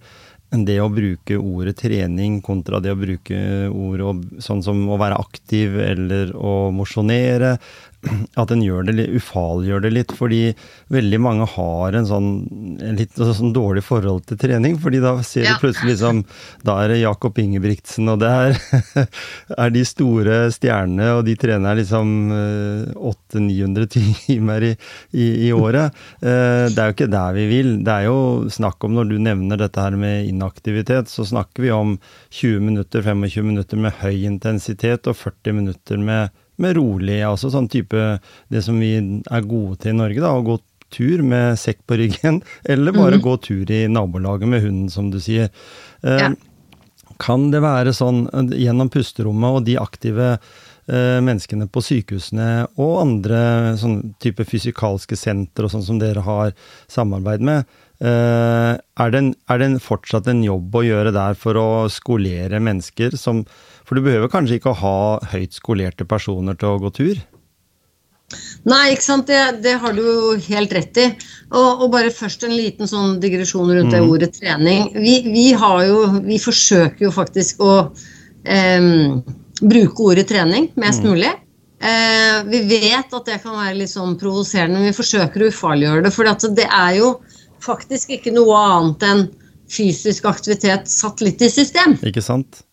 [0.53, 3.37] det å bruke ordet trening kontra det å bruke
[3.73, 7.55] ordet sånn som å være aktiv eller å mosjonere,
[8.41, 10.13] at en gjør det, litt, ufarliggjør det litt.
[10.17, 10.41] Fordi
[10.93, 12.31] veldig mange har en sånn
[12.83, 14.77] en litt sånn dårlig forhold til trening.
[14.81, 15.53] fordi da ser ja.
[15.53, 16.23] du plutselig liksom
[16.65, 18.57] Da er det Jakob Ingebrigtsen, og det er,
[19.63, 22.13] er de store stjernene, og de trener liksom
[22.97, 24.73] 800-900 eh, timer i,
[25.11, 25.95] i, i, året.
[26.21, 27.73] Eh, det er jo ikke der vi vil.
[27.85, 31.73] Det er jo snakk om, når du nevner dette her med inaktivitet, så snakker vi
[31.73, 31.97] om
[32.33, 37.69] 20 minutter, 25 minutter med høy intensitet og 40 minutter med med rolig, altså sånn
[37.71, 38.03] type
[38.53, 40.59] det som vi er gode til i Norge, da, å gå
[40.93, 42.41] tur med sekk på ryggen,
[42.75, 43.23] eller bare mm.
[43.25, 45.49] gå tur i nabolaget med hunden, som du sier.
[46.03, 46.33] Eh, ja.
[47.21, 48.25] Kan det være sånn
[48.57, 52.47] gjennom pusterommet og de aktive eh, menneskene på sykehusene
[52.81, 53.41] og andre
[53.79, 56.55] sånn type fysikalske senter og sånn som dere har
[56.91, 57.69] samarbeid med,
[58.01, 61.69] eh, er, det en, er det en fortsatt en jobb å gjøre der for å
[61.93, 63.45] skolere mennesker som
[63.93, 64.97] for du behøver kanskje ikke å ha
[65.35, 67.19] høyt skolerte personer til å gå tur?
[68.65, 69.27] Nei, ikke sant.
[69.29, 71.05] Det, det har du jo helt rett i.
[71.51, 73.93] Og, og, bare først en liten sånn digresjon rundt mm.
[73.93, 74.89] det ordet trening.
[74.97, 77.75] Vi, vi, har jo Vi forsøker jo faktisk å
[78.49, 78.89] eh,
[79.61, 81.11] bruke ordet trening mest mm.
[81.11, 81.29] mulig.
[81.83, 86.07] Eh, vi vet at det kan være litt sånn provoserende, men vi forsøker å ufarliggjøre
[86.07, 86.15] det.
[86.17, 87.13] For det er jo
[87.61, 89.25] faktisk ikke noe annet enn
[89.69, 91.99] fysisk aktivitet satt litt i system.
[92.01, 92.63] Ikke sant?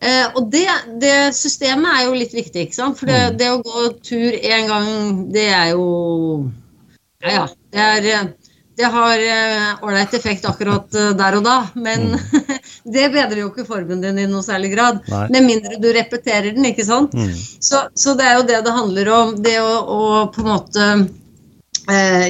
[0.00, 0.66] Eh, og det,
[1.02, 2.98] det, systemet er jo litt viktig, ikke sant.
[3.00, 3.38] For det, mm.
[3.40, 4.90] det å gå tur én gang,
[5.34, 5.86] det er jo
[7.24, 7.46] Ja, ja.
[7.74, 8.28] Det, er,
[8.78, 12.52] det har eh, ålreit uh, effekt akkurat uh, der og da, men mm.
[12.94, 15.02] det bedrer jo ikke formen din i noe særlig grad.
[15.10, 15.24] Nei.
[15.34, 17.16] Med mindre du repeterer den, ikke sant.
[17.18, 17.34] Mm.
[17.34, 19.34] Så, så, det er jo det det handler om.
[19.42, 20.86] Det å, å på en måte
[21.90, 22.28] uh,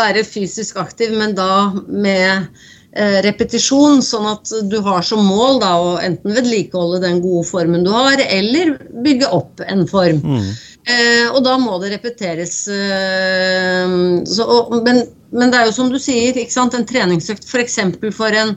[0.00, 1.50] være fysisk aktiv, men da
[1.84, 2.75] med Eh,
[3.24, 7.90] repetisjon, sånn at du har som mål da, å enten vedlikeholde den gode formen du
[7.92, 10.22] har, eller bygge opp en form.
[10.24, 10.48] Mm.
[10.86, 12.54] Eh, og da må det repeteres.
[12.70, 13.96] Eh,
[14.30, 15.02] så, og, men,
[15.34, 17.78] men, det er jo som du sier, en treningsøkt f.eks.
[17.98, 18.54] For, for, en,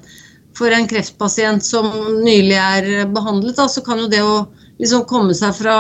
[0.58, 1.89] for en kreftpasient som
[2.21, 4.43] nylig er behandlet, da, så kan jo det å
[4.80, 5.75] liksom komme seg fra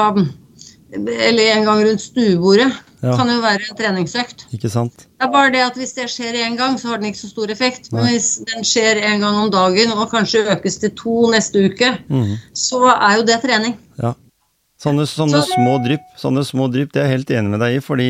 [0.89, 3.15] Eller en gang rundt stuebordet ja.
[3.15, 4.45] kan jo være en treningsøkt.
[4.55, 5.05] Ikke sant?
[5.19, 7.31] Det er bare det at hvis det skjer én gang, så har den ikke så
[7.31, 7.91] stor effekt.
[7.95, 11.93] Men hvis den skjer en gang om dagen, og kanskje økes til to neste uke,
[12.09, 12.33] mm.
[12.55, 13.77] så er jo det trening.
[14.01, 14.13] Ja.
[14.79, 17.73] Sånne, sånne så, små drypp, sånne små drypp, det er jeg helt enig med deg
[17.75, 17.79] i.
[17.83, 18.05] fordi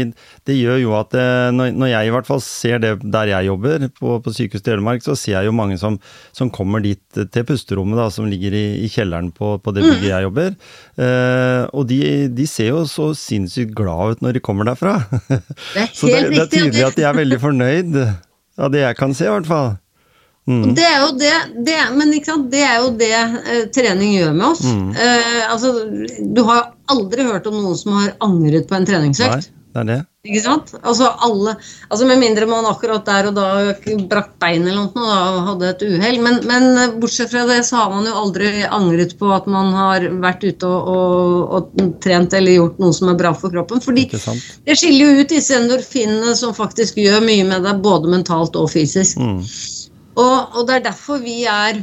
[0.46, 3.48] det gjør jo at det, eh, når, jeg i hvert fall ser det der jeg
[3.48, 5.98] jobber, på, på Sykehuset Telemark, så ser jeg jo mange som,
[6.30, 10.06] som kommer dit til pusterommet, da, som ligger i, i kjelleren på, på, det bygget
[10.06, 10.12] mm.
[10.12, 10.54] jeg jobber.
[11.02, 12.00] Eh, og de,
[12.38, 15.00] de, ser jo så sinnssykt glad ut når de kommer derfra.
[15.10, 18.02] Det er helt så det, det er tydelig at de er veldig fornøyd,
[18.62, 19.72] av det jeg kan se i hvert fall.
[20.50, 20.74] Mm.
[20.74, 21.34] Det er jo det,
[21.68, 22.10] det men
[22.50, 24.64] det er jo det eh, trening gjør med oss.
[24.66, 24.92] Mm.
[24.98, 25.74] Eh, altså,
[26.20, 29.52] du har aldri hørt om noen som har angret på en treningsøkt.
[29.52, 30.00] Nei, det er det.
[30.28, 30.74] Ikke sant?
[30.84, 31.54] Altså, alle,
[31.88, 33.46] altså Med mindre man akkurat der og da
[34.12, 36.18] brakk bein eller noe og hadde et uhell.
[36.26, 40.10] Men, men, bortsett fra det så har man jo aldri angret på at man har
[40.20, 43.80] vært ute og, og, og trent eller gjort noe som er bra for kroppen.
[43.86, 48.60] Fordi det skiller jo ut disse endorfinene som faktisk gjør mye med deg både mentalt
[48.60, 49.22] og fysisk.
[49.24, 49.40] Mm.
[50.18, 51.82] Og, og, det er er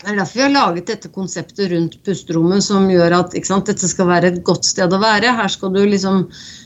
[0.00, 3.88] det er derfor vi har laget dette konseptet rundt pusterommet, som gjør at sant, dette
[3.88, 5.34] skal være et godt sted å være.
[5.36, 6.22] Her skal du liksom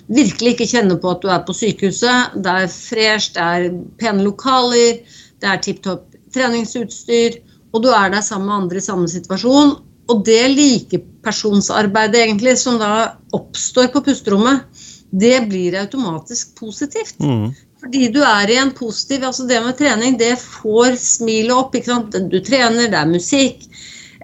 [0.07, 2.37] virkelig ikke kjenne på at du er på sykehuset.
[2.45, 3.67] Det er fresh, det er
[3.99, 5.03] pene lokaler,
[5.43, 7.41] det er tipp topp treningsutstyr,
[7.75, 9.77] og du er der sammen med andre i samme situasjon.
[10.13, 14.67] og det likepersonsarbeidet egentlig som da oppstår på pusterommet,
[15.11, 17.17] det blir automatisk positivt.
[17.23, 17.55] Mm.
[17.85, 21.75] Fordi du er i en positiv altså Det med trening, det får smilet opp.
[21.77, 22.17] ikke sant?
[22.33, 23.67] Du trener, det er musikk.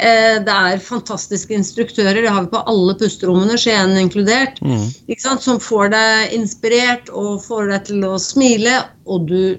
[0.00, 4.86] Eh, det er fantastiske instruktører, det har vi på alle pusterommene, Skien inkludert, Mm.
[5.12, 5.42] ikke sant?
[5.44, 8.78] som får deg inspirert og får deg til å smile.
[9.06, 9.58] Og du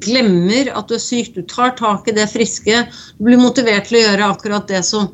[0.00, 2.86] glemmer at du er syk, du tar tak i det friske.
[3.18, 5.10] Du blir motivert til å gjøre akkurat det som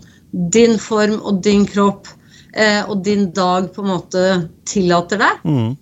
[0.52, 2.06] din form og din kropp
[2.54, 5.40] eh, og din dag på en måte tillater deg.
[5.44, 5.76] Mm.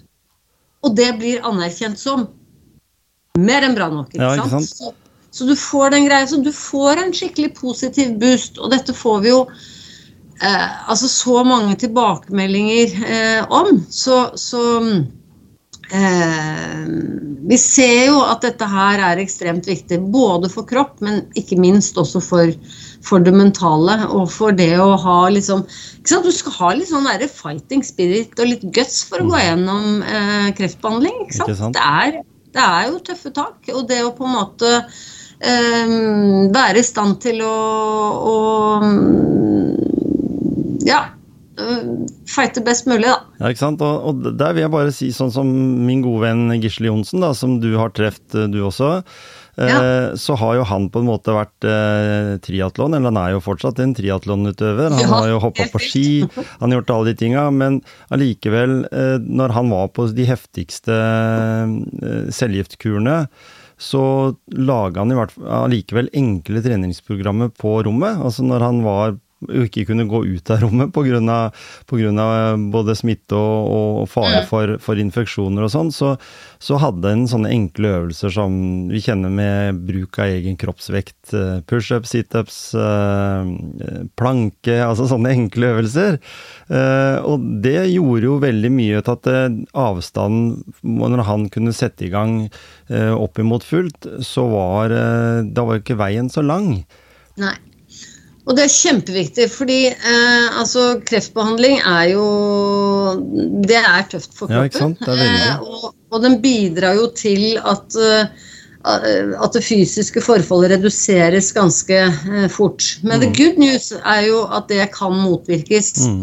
[0.87, 2.29] Og det blir anerkjent som
[3.38, 4.12] mer enn bra nok.
[4.14, 4.71] Ikke Ja, ikke sant?
[4.71, 4.79] sant?
[4.79, 4.95] Så,
[5.31, 8.59] så du får den greia, så du får en skikkelig positiv boost.
[8.59, 9.45] Og dette får vi jo
[10.43, 13.85] eh, altså så mange tilbakemeldinger eh, om.
[13.91, 14.62] Så, så
[15.93, 16.85] eh,
[17.49, 21.99] Vi ser jo at dette her er ekstremt viktig, både for kropp, men ikke minst
[21.99, 22.55] også for,
[23.07, 23.99] for det mentale.
[24.09, 26.27] Og for det å ha liksom ikke sant?
[26.27, 30.03] Du skal ha litt sånn der fighting spirit og litt guts for å gå gjennom
[30.03, 31.23] eh, kreftbehandling.
[31.27, 31.53] Ikke sant?
[31.53, 31.79] Ikke sant?
[31.79, 32.19] Det, er,
[32.57, 33.61] det er jo tøffe tak.
[33.75, 35.95] Og det å på en måte eh,
[36.55, 37.55] være i stand til å,
[38.33, 38.37] å
[40.89, 41.01] ja,
[41.61, 41.83] øh,
[42.29, 43.19] fighte best mulig, da.
[43.41, 43.83] Ja, ikke sant?
[43.85, 45.51] Og, og der vil jeg bare si sånn som
[45.85, 48.99] min gode venn Gisle Johnsen, da, som du har truffet, du også.
[49.59, 50.16] Eh, Ja.
[50.16, 53.81] Så har jo han på en måte vært eh, triatlon, eller han er jo fortsatt
[53.83, 54.92] en triatlonutøver.
[54.94, 56.05] Han Ja, har jo hoppa på ski,
[56.61, 57.81] han har gjort alle de tinga, men
[58.14, 63.27] allikevel, eh, når han var på de heftigste eh, cellegiftkurene,
[63.79, 68.18] så laga han i hvert fall allikevel enkle treningsprogrammer på rommet.
[68.18, 69.18] Altså når han var
[69.65, 71.51] ikke kunne gå ut av rommet pga.
[72.73, 76.15] både smitte og, og fare for, for infeksjoner og sånn, så,
[76.63, 81.61] så hadde en sånne enkle øvelser som vi kjenner med bruk av egen kroppsvekt, eh,
[81.69, 83.53] pushups, situps, eh,
[84.19, 86.19] planke, altså sånne enkle øvelser.
[86.69, 92.07] Eh, Og det gjorde jo veldig mye til at eh, avstanden, når han kunne sette
[92.07, 92.49] i gang
[92.89, 96.85] eh, opp imot fullt, så var eh, da var ikke veien så lang.
[97.39, 97.55] Nei.
[98.49, 102.27] Og det er kjempeviktig, fordi eh, altså, kreftbehandling er jo
[103.69, 104.71] Det er tøft for Ja, kroppen.
[104.71, 105.03] ikke sant?
[105.05, 105.43] Det er.
[105.59, 108.47] Eh, og, og den bidrar jo til at eh,
[108.89, 112.87] at det fysiske forfallet reduseres ganske eh, fort.
[113.03, 116.23] Men the good news er jo at det kan motvirkes Mm.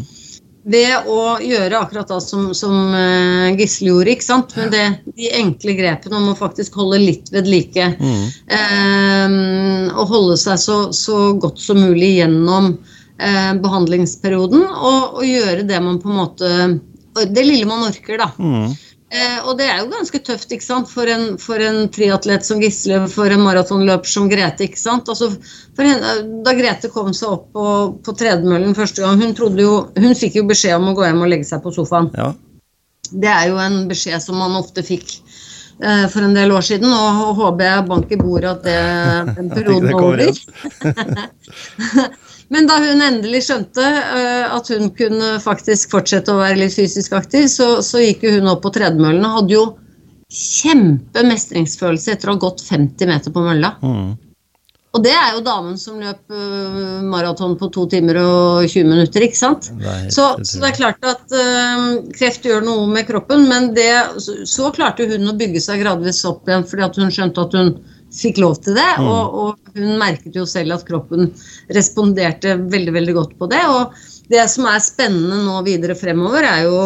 [0.65, 4.15] Ved å gjøre akkurat da som, som eh, Gisle gjorde.
[4.15, 4.55] ikke sant?
[4.57, 4.85] Men det,
[5.17, 7.91] de enkle grepene om å faktisk holde litt ved like.
[7.99, 8.23] Mm.
[8.57, 9.35] Eh,
[9.93, 14.65] og holde seg så, så godt som mulig gjennom eh, behandlingsperioden.
[14.65, 16.51] Og, og gjøre det man på en måte
[17.15, 18.31] Det lille man orker, da.
[18.41, 18.73] Mm.
[19.15, 20.89] Eh, og det er jo ganske tøft ikke sant?
[20.91, 24.67] For, en, for en triatlet som Gisle, for en maratonløper som Grete.
[24.67, 25.09] ikke sant?
[25.11, 25.29] Altså,
[25.79, 27.65] henne, da Grete kom seg opp på,
[28.03, 31.31] på tredemøllen første gang, hun, jo, hun fikk jo beskjed om å gå hjem og
[31.31, 32.11] legge seg på sofaen.
[32.17, 32.33] Ja.
[33.13, 36.91] Det er jo en beskjed som man ofte fikk eh, for en del år siden,
[36.91, 38.79] og, og håper jeg bank i bordet at det,
[39.39, 40.27] den perioden er over.
[42.53, 47.15] Men da hun endelig skjønte eh, at hun kunne faktisk fortsette å være litt fysisk
[47.17, 49.65] aktiv, så, så gikk hun opp på tredemøllen og hadde jo
[50.35, 53.75] kjempemestringsfølelse etter å ha gått 50 meter på mølla.
[53.81, 54.13] Mm.
[54.95, 59.25] Og det er jo damen som løp uh, maraton på to timer og 20 minutter,
[59.25, 59.67] ikke sant?
[59.75, 63.89] Er Så, så det er klart at uh, kreft gjør noe med kroppen, men det,
[64.23, 67.59] så, så klarte hun å bygge seg gradvis opp igjen fordi at hun skjønte at
[67.59, 67.73] hun
[68.15, 68.87] fikk lov til det.
[68.99, 69.07] Mm.
[69.09, 71.31] Og, og hun merket jo selv at kroppen
[71.75, 73.63] responderte veldig veldig godt på det.
[73.71, 73.97] Og
[74.31, 76.79] det som er spennende nå videre fremover, er jo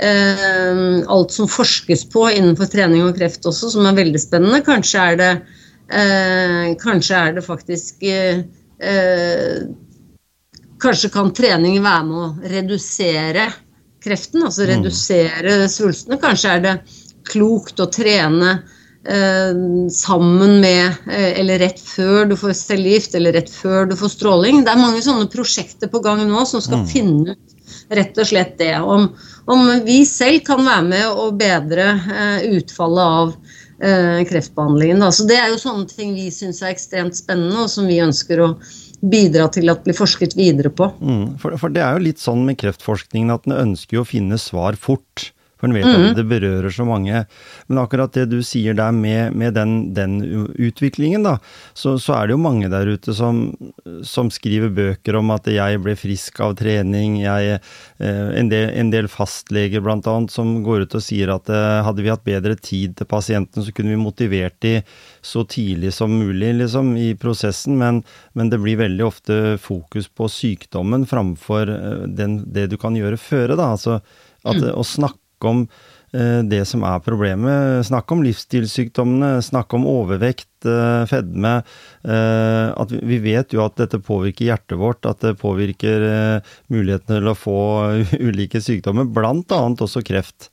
[0.00, 4.64] eh, alt som forskes på innenfor trening og kreft også, som er veldig spennende.
[4.66, 5.30] Kanskje er det,
[5.92, 8.44] eh, kanskje er det faktisk eh,
[8.80, 9.62] eh,
[10.80, 13.42] Kanskje kan trening være med å redusere
[14.00, 16.16] kreften, altså redusere svulstene.
[16.16, 16.72] Kanskje er det
[17.28, 18.78] klokt å trene eh,
[19.90, 24.64] sammen med eh, Eller rett før du får cellegift, eller rett før du får stråling.
[24.64, 27.56] Det er mange sånne prosjekter på gang nå som skal finne ut
[27.90, 28.74] rett og slett det.
[28.78, 29.08] Om,
[29.50, 33.32] om vi selv kan være med å bedre eh, utfallet av
[33.82, 35.04] eh, kreftbehandlingen.
[35.12, 38.44] Så det er jo sånne ting vi syns er ekstremt spennende, og som vi ønsker
[38.44, 38.52] å
[39.00, 40.90] bidra til at blir forsket videre på.
[41.00, 44.10] Mm, for, for det er jo litt sånn med kreftforskningen at den ønsker jo å
[44.10, 45.30] finne svar fort.
[45.60, 46.06] For en vet mm.
[46.08, 47.24] at det berører så mange.
[47.68, 50.16] Men akkurat det du sier der med, med den, den,
[50.56, 51.36] utviklingen, da,
[51.76, 53.42] så, så, er det jo mange der ute som,
[54.06, 57.18] som, skriver bøker om at jeg ble frisk av trening.
[57.20, 57.60] Jeg,
[58.00, 62.06] eh, en, del, en del fastleger annet som går ut og sier at eh, hadde
[62.06, 64.78] vi hatt bedre tid til pasienten, så kunne vi motivert de
[65.20, 67.76] så tidlig som mulig liksom, i prosessen.
[67.80, 72.96] Men, men det blir veldig ofte fokus på sykdommen framfor eh, den, det du kan
[72.96, 73.60] gjøre føre.
[73.60, 74.00] da, altså
[74.40, 74.70] at, mm.
[74.72, 77.86] Å snakke om eh, det som er problemet.
[77.88, 81.56] Snakke om livsstilssykdommene, snakke om overvekt, eh, fedme.
[82.04, 86.06] Eh, at vi vet jo at dette påvirker hjertet vårt, at det påvirker
[86.72, 87.60] muligheten til å få
[88.28, 89.34] ulike sykdommer, bl.a.
[89.40, 90.50] også kreft.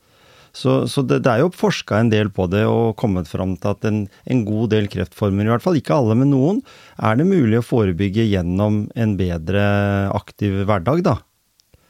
[0.57, 3.75] Så, så det, det, er jo forska en del på det og kommet fram til
[3.75, 6.63] at en, en, god del kreftformer, i hvert fall ikke alle, men noen,
[6.97, 9.67] er det mulig å forebygge gjennom en bedre
[10.17, 11.19] aktiv hverdag, da.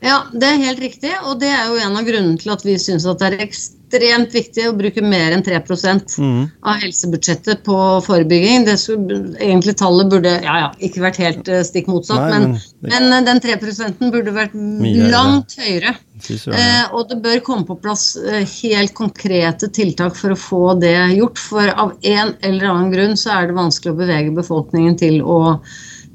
[0.05, 1.09] Ja, det er helt riktig.
[1.25, 4.67] Og det er jo en av grunnene til at vi syns det er ekstremt viktig
[4.69, 6.41] å bruke mer enn 3 mm.
[6.61, 8.67] av helsebudsjettet på forebygging.
[8.67, 12.59] Det skulle, egentlig tallet burde ja, ja, ikke vært helt uh, stikk motsatt, Nei, men,
[12.85, 13.57] men, men, den 3
[14.03, 15.95] burde vært mye, langt høyere.
[16.27, 20.93] Eh, og det bør komme på plass uh, helt konkrete tiltak for å få det
[21.15, 21.41] gjort.
[21.41, 25.39] For av en eller annen grunn så er det vanskelig å bevege befolkningen til å,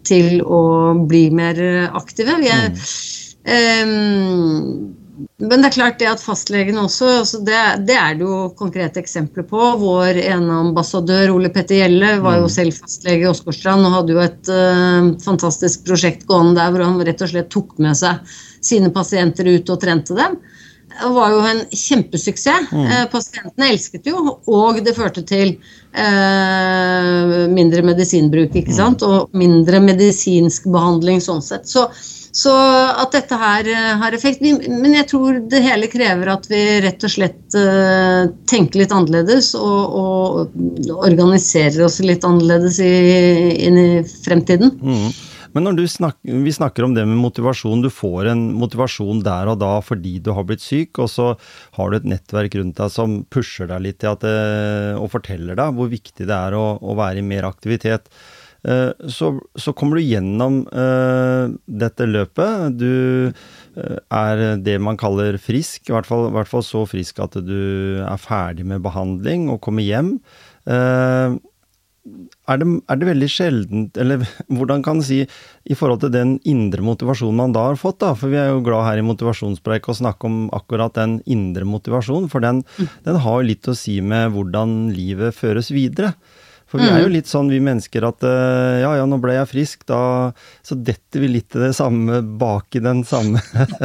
[0.06, 0.62] til å
[1.02, 1.58] bli mer
[1.98, 2.38] aktive.
[2.44, 2.86] Vi er, mm
[3.42, 4.92] Um,
[5.42, 9.00] men det er klart det at fastlegene også, altså det, det, er det jo konkrete
[9.02, 9.60] eksempler på.
[9.80, 12.54] Vår ene ambassadør Ole Petter Gjelle var jo mm.
[12.54, 17.02] selv fastlege i Åsgårdstrand og hadde jo et uh, fantastisk prosjekt gående der hvor han
[17.06, 20.38] rett og slett tok med seg sine pasienter ut og trente dem.
[20.92, 22.72] Det var jo en kjempesuksess.
[22.72, 22.88] Mm.
[22.88, 25.54] Uh, pasientene elsket jo, og det førte til
[25.92, 28.78] eh, mindre medisinbruk, ikke mm.
[28.78, 29.06] sant?
[29.06, 31.66] Og mindre medisinsk behandling sånn sett.
[31.70, 31.88] Så
[32.32, 32.52] så
[32.96, 34.40] at dette her eh, har effekt.
[34.40, 39.52] Men jeg tror det hele krever at vi rett og slett uh, tenker litt annerledes
[39.58, 40.54] og, og,
[40.96, 42.94] organiserer oss litt annerledes i,
[43.68, 43.90] inn i
[44.24, 44.72] fremtiden.
[44.80, 45.12] Mm.
[45.52, 49.58] Men når snakker, vi snakker om det med motivasjon, du får en motivasjon der og
[49.60, 51.34] da fordi du har blitt syk, og så
[51.76, 54.36] har du et nettverk rundt deg som pusher deg litt det,
[54.96, 58.08] og forteller deg hvor viktig det er å, å være i mer aktivitet.
[58.62, 62.78] Eh, så, så, kommer du gjennom uh, dette løpet.
[62.78, 67.22] Du uh, er det man kaller frisk, i hvert, fall, i hvert, fall, så frisk
[67.24, 70.14] at du er ferdig med behandling og kommer hjem.
[70.62, 71.40] Uh,
[72.50, 74.22] er det, er det, veldig sjeldent, eller
[74.56, 78.10] hvordan kan du si, i forhold til den indre motivasjonen man da har fått, da,
[78.18, 82.30] for vi er jo glad her i motivasjonspreik å snakke om akkurat den indre motivasjonen,
[82.30, 82.94] for den, mm.
[83.06, 86.14] den har litt å si med hvordan livet føres videre.
[86.72, 87.12] For vi er jo mm.
[87.12, 90.32] litt sånn, vi mennesker, at eh, ja, ja, nå ble jeg frisk, da
[90.64, 93.42] Så detter vi litt i det samme bak i den samme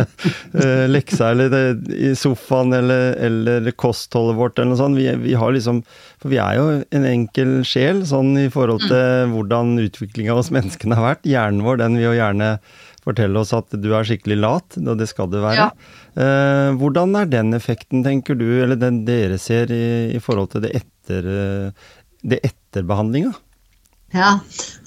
[0.61, 4.99] eh, leksa, eller det, i sofaen, eller, eller, kostholdet vårt, eller noe sånt.
[4.99, 5.83] Vi, vi, har liksom
[6.21, 9.35] For vi er jo en enkel sjel, sånn i forhold til mm.
[9.35, 11.27] hvordan utviklinga hos menneskene har vært.
[11.27, 12.55] Hjernen vår, den vil jo gjerne
[13.07, 15.67] fortelle oss at du er skikkelig lat, og det skal du være.
[15.67, 15.97] Ja.
[16.17, 20.65] Eh, hvordan er den effekten, tenker du, eller den dere ser i, i forhold til
[20.65, 21.27] det etter
[22.24, 23.34] det etterbehandlinga?
[24.15, 24.38] Ja,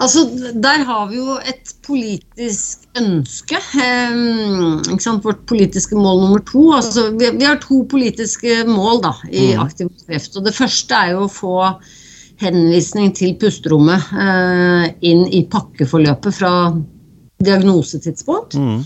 [0.01, 0.23] altså
[0.57, 3.59] der har vi jo et politisk ønske.
[3.77, 6.71] Eh, Vårt politiske mål nummer to.
[6.73, 9.61] Altså, vi, vi, har to politiske mål da, i mm.
[9.61, 10.37] Aktiv kreft.
[10.37, 11.57] og Det første er jo å få
[12.41, 16.55] henvisning til pusterommet eh, inn i pakkeforløpet fra
[17.45, 18.57] diagnosetidspunkt.
[18.57, 18.81] Mm.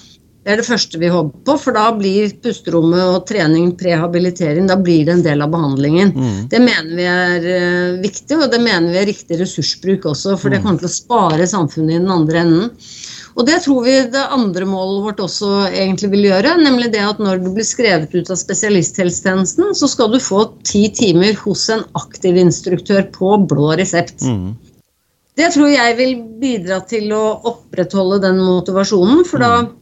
[0.45, 4.76] Det er det første vi håper på, for da blir pusterommet og trening, prehabilitering, da
[4.76, 6.11] blir det en del av behandlingen.
[6.12, 6.40] Mm.
[6.53, 10.53] Det mener vi er uh, viktig, og det mener vi er riktig ressursbruk også, for
[10.53, 10.55] mm.
[10.55, 12.74] det kommer til å spare samfunnet i den andre enden.
[13.34, 17.22] Og det tror vi det andre målet vårt også egentlig vil gjøre, nemlig det at
[17.22, 21.86] når du blir skrevet ut av spesialisthelsetjenesten, så skal du få ti timer hos en
[21.99, 24.28] aktiv instruktør på blå resept.
[24.28, 24.53] Mm.
[25.34, 29.72] Det tror jeg vil bidra til å opprettholde den motivasjonen, for da mm.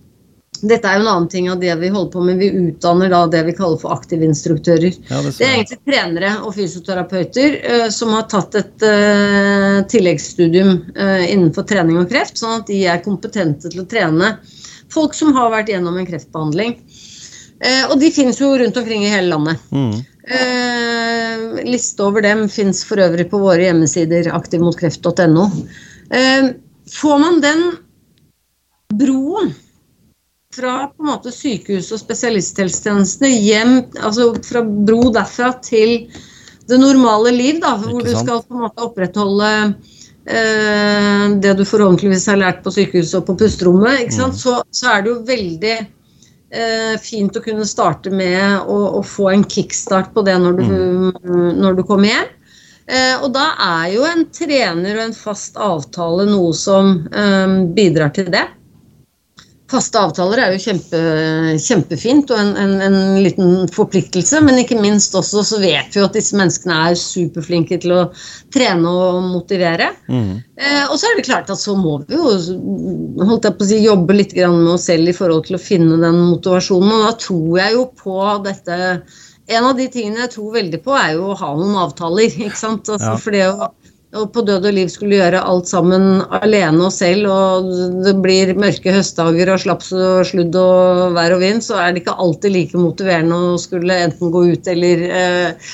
[0.61, 2.39] Dette er jo en annen ting av det vi holder på med.
[2.39, 4.95] Vi utdanner da det vi kaller for aktivinstruktører.
[5.09, 10.77] Ja, det, det, er egentlig trenere og fysioterapeuter uh, som har tatt et uh, tilleggsstudium
[10.95, 14.37] uh, innenfor trening og kreft, sånn at de er kompetente til å trene
[14.93, 16.77] folk som har vært gjennom en kreftbehandling.
[17.89, 19.61] og de finnes jo rundt omkring i hele landet.
[19.71, 19.95] Mm.
[21.65, 25.47] liste over dem fins for øvrig på våre hjemmesider aktivmotkreft.no.
[26.99, 27.63] får man den
[29.01, 29.55] broen
[30.53, 36.07] fra på en måte sykehus og spesialisthelsetjenestene hjem, altså fra bro derfra til
[36.69, 39.49] det normale liv, da, hvor du skal på en måte opprettholde
[40.27, 44.37] eh, det du forhåpentligvis har lært på sykehuset og på pusterommet, mm.
[44.39, 49.33] så, så, er det jo veldig eh, fint å kunne starte med å, å få
[49.33, 51.51] en kickstart på det når du, mm.
[51.65, 52.33] når du kommer hjem.
[52.93, 58.15] Eh, og da er jo en trener og en fast avtale noe som eh, bidrar
[58.15, 58.47] til det.
[59.73, 60.99] Faste avtaler er jo kjempe,
[61.63, 66.09] kjempefint og en, en, en, liten forpliktelse, men ikke minst også så vet vi jo
[66.09, 68.03] at disse menneskene er superflinke til å
[68.53, 69.89] trene og motivere.
[70.13, 70.43] Mm.
[70.61, 72.29] Eh, og så er det klart at så må vi jo
[73.25, 76.01] holdt jeg på å si, jobbe litt med oss selv i forhold til å finne
[76.03, 76.93] den motivasjonen.
[76.93, 78.81] Og da tror jeg jo på dette
[79.51, 82.31] En av de tingene jeg tror veldig på, er jo å ha noen avtaler.
[82.47, 82.87] ikke sant?
[82.87, 83.19] Altså, ja.
[83.21, 83.73] For det å
[84.13, 87.71] og på død og liv skulle gjøre alt sammen alene og selv, og
[88.05, 92.03] det blir mørke høstdager og slaps og sludd og vær og vind, så er det
[92.03, 95.71] ikke alltid like motiverende å skulle enten gå ut eller eh,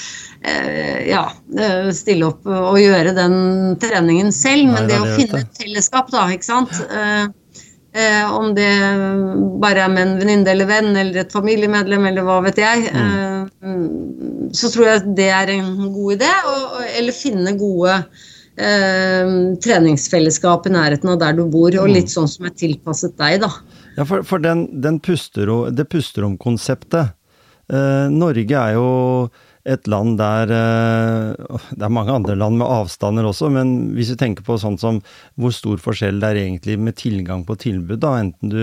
[0.47, 1.25] eh, ja,
[1.59, 3.35] eh, stille opp og gjøre den
[3.83, 4.71] treningen selv.
[4.71, 6.79] Men det, å finne et fellesskap, da, ikke sant.
[6.95, 7.27] Eh,
[7.99, 8.71] eh, om det
[9.63, 12.87] bare er med en venninne eller venn eller et familiemedlem eller hva vet jeg.
[12.95, 13.38] Mm.
[13.59, 16.33] Så tror jeg det er en god idé.
[16.53, 17.97] Og, eller finne gode
[18.59, 19.33] eh,
[19.65, 22.15] treningsfellesskap i nærheten av der du bor, og litt mm.
[22.15, 23.53] sånn som er tilpasset deg, da.
[23.99, 27.15] Ja, for, for den, den puster, det pusteromkonseptet
[27.73, 28.89] eh, Norge er jo
[29.69, 34.19] et land der eh, Det er mange andre land med avstander også, men hvis du
[34.21, 35.01] tenker på sånn som
[35.35, 38.63] hvor stor forskjell det er egentlig med tilgang på tilbud, da, enten du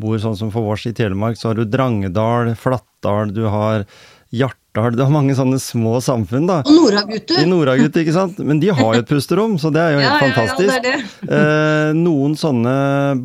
[0.00, 3.88] bor sånn som for oss i Telemark, så har du Drangedal, Flatdal, du har
[4.34, 4.96] Hjartdal.
[4.98, 6.56] Det er mange sånne små samfunn, da.
[6.66, 7.34] Og Noragutu.
[7.38, 8.40] I Noragutu, ikke sant.
[8.42, 10.70] Men de har jo et pusterom, så det er jo helt ja, fantastisk.
[10.70, 11.38] Ja, ja, det det.
[11.38, 12.74] eh, noen sånne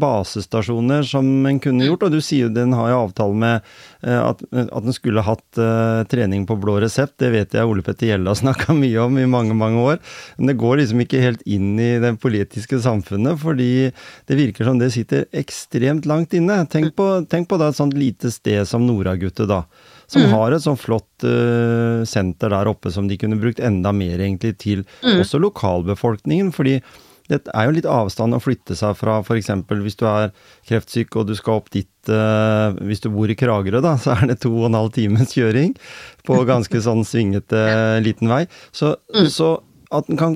[0.01, 3.71] basestasjoner som en kunne gjort, og du sier jo den har jo avtale med
[4.05, 7.17] eh, at, at den skulle hatt uh, trening på blå resept.
[7.21, 10.01] Det vet jeg Ole Petter Gjelle har snakka mye om i mange, mange år.
[10.37, 13.89] Men det går liksom ikke helt inn i det politiske samfunnet, fordi
[14.29, 16.61] det virker som det sitter ekstremt langt inne.
[16.69, 19.63] Tenk på, tenk på da et sånt lite sted som Noragutu, da
[20.09, 20.31] som mm.
[20.33, 24.55] har et sånn flott uh, senter der oppe som de kunne brukt enda mer egentlig
[24.61, 25.19] til mm.
[25.21, 26.51] også lokalbefolkningen.
[26.55, 26.79] fordi
[27.29, 29.51] det er jo litt avstand å flytte seg fra f.eks.
[29.69, 30.31] hvis du er
[30.65, 34.31] kreftsyk og du skal opp dit uh, Hvis du bor i Kragerø, da, så er
[34.31, 35.75] det to og en halv times kjøring
[36.25, 37.61] på ganske sånn svingete
[38.05, 38.43] liten vei.
[38.73, 39.29] Så, mm.
[39.33, 39.55] så
[39.95, 40.35] at en kan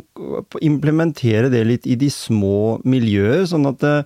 [0.66, 3.98] implementere det litt i de små miljøer, sånn at det,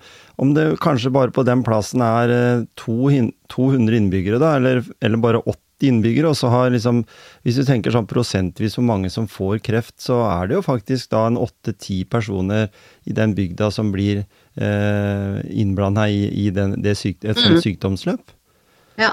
[0.41, 5.63] om det kanskje bare på den plassen er 200 innbyggere, da, eller, eller bare 80
[5.87, 7.03] innbyggere, og så har liksom
[7.45, 11.11] Hvis du tenker sånn prosentvis hvor mange som får kreft, så er det jo faktisk
[11.13, 12.67] da en åtte-ti personer
[13.05, 17.63] i den bygda som blir eh, innblanda i, i den, syk, et sånt mm.
[17.63, 18.36] sykdomsløp.
[18.97, 19.11] Ja.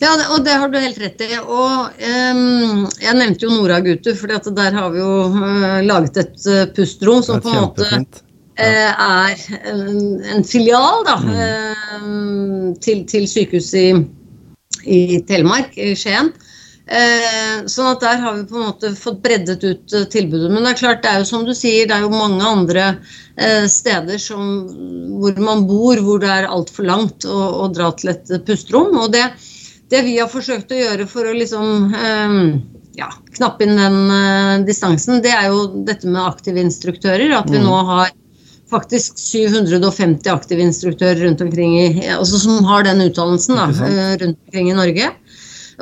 [0.00, 1.34] ja, og det har du helt rett i.
[1.36, 6.46] Og um, jeg nevnte jo Nora Gutu, for der har vi jo uh, laget et
[6.48, 8.22] uh, pustrom som på en måte uh,
[8.58, 9.98] er en,
[10.32, 12.78] en, filial da, mm.
[12.80, 16.32] til, til sykehuset i, i, Telemark, i Skien.
[16.88, 20.48] Sånn at der har vi på en måte fått breddet ut tilbudet.
[20.52, 22.86] Men det er klart, det er jo som du sier, det er jo mange andre
[23.68, 24.46] steder som
[25.20, 28.96] hvor man bor, hvor det er altfor langt å, å, dra til et pusterom.
[29.02, 29.26] Og det,
[29.92, 31.92] det, vi har forsøkt å gjøre for å liksom
[32.98, 37.36] ja, knappe inn den distansen, det er jo dette med aktive instruktører.
[37.36, 37.68] At vi mm.
[37.68, 38.16] nå har
[38.70, 43.68] faktisk 750 aktive instruktører rundt omkring i, altså som har den utdannelsen da,
[44.20, 45.12] rundt omkring i Norge.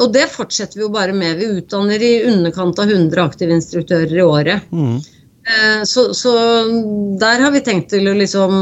[0.03, 1.39] Og det fortsetter vi jo bare med.
[1.41, 4.73] Vi utdanner i underkant av 100 aktive instruktører i året.
[4.73, 4.99] Mm.
[5.47, 6.31] Eh, så, så,
[7.21, 8.55] der har vi tenkt til å liksom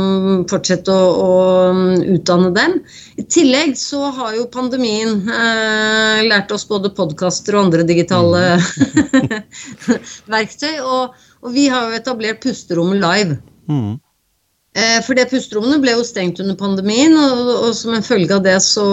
[0.51, 1.37] fortsette å, å,
[1.73, 2.75] um, utdanne dem.
[3.17, 9.33] I tillegg så har jo pandemien eh, lært oss både podkaster og andre digitale mm.
[10.37, 10.75] verktøy.
[10.85, 13.41] Og, og, vi har jo etablert pusterommet live.
[13.71, 13.97] Mm.
[14.75, 18.43] Eh, for det pusterommene ble jo stengt under pandemien, og, og som en følge av
[18.43, 18.87] det så,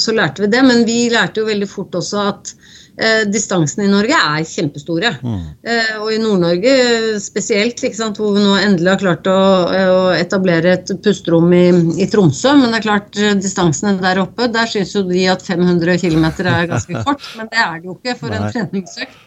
[0.00, 0.62] så lærte vi det.
[0.64, 2.52] Men vi lærte jo veldig fort også at
[2.96, 5.10] eh, distansene i Norge er kjempestore.
[5.20, 5.42] Mm.
[5.60, 6.72] Eh, og i Nord-Norge
[7.20, 9.36] spesielt, sant, hvor vi nå endelig har klart å,
[9.76, 11.66] å etablere et pusterom i,
[12.00, 12.54] i, Tromsø.
[12.56, 16.30] Men det er klart, eh, distansene der oppe, der syns jo de at 500 km
[16.30, 17.28] er ganske kort.
[17.36, 18.40] men det er det jo ikke for Nei.
[18.40, 19.20] en treningsøkt.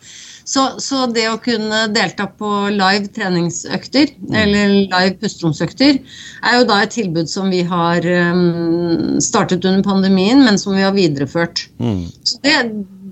[0.49, 4.37] Så, så, det å kunne delta på live treningsøkter, mm.
[4.41, 5.99] eller live pusteromsøkter,
[6.41, 10.85] er jo da et tilbud som vi har um, startet under pandemien, men som vi
[10.87, 11.67] har videreført.
[11.77, 12.07] Mm.
[12.25, 12.55] Så det,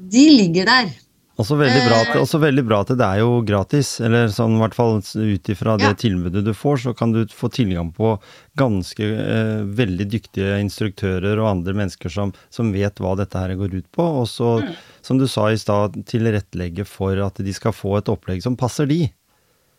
[0.09, 0.95] de ligger der.
[1.38, 4.61] Også veldig, bra at, også veldig bra at det er jo gratis, eller sånn i
[4.63, 5.97] hvert fall ut ifra det ja.
[6.01, 8.15] tilbudet du får, så kan du få tilgang på
[8.57, 13.75] ganske eh, veldig dyktige instruktører og andre mennesker som, som, vet hva dette her går
[13.77, 14.07] ut på.
[14.23, 14.73] Og så, mm.
[15.08, 18.89] Som du sa i stad, tilrettelegge for at de skal få et opplegg som passer
[18.89, 19.05] de.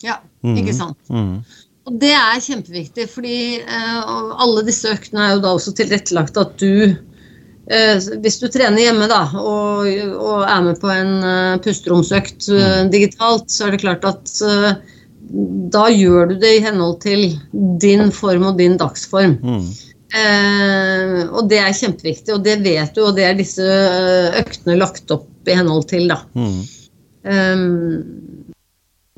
[0.05, 0.57] Ja, mm.
[0.63, 0.99] ikke sant.
[1.13, 1.43] Mm.
[1.89, 4.01] Og det er kjempeviktig, fordi eh,
[4.45, 6.97] alle disse øktene er jo da også tilrettelagt at du
[7.69, 12.87] Eh, hvis du trener hjemme da, og, og er med på en uh, pusteromsøkt uh,
[12.89, 14.33] digitalt, så er det klart at
[15.69, 17.27] da gjør du det i henhold til
[17.83, 19.37] din form og din dagsform.
[19.45, 19.67] Mm.
[20.09, 23.67] Og det er kjempeviktig, og det vet du, og det er disse
[24.41, 26.09] øktene lagt opp i henhold til.
[26.09, 26.23] da.
[26.33, 26.63] Mm.
[27.29, 28.29] Um,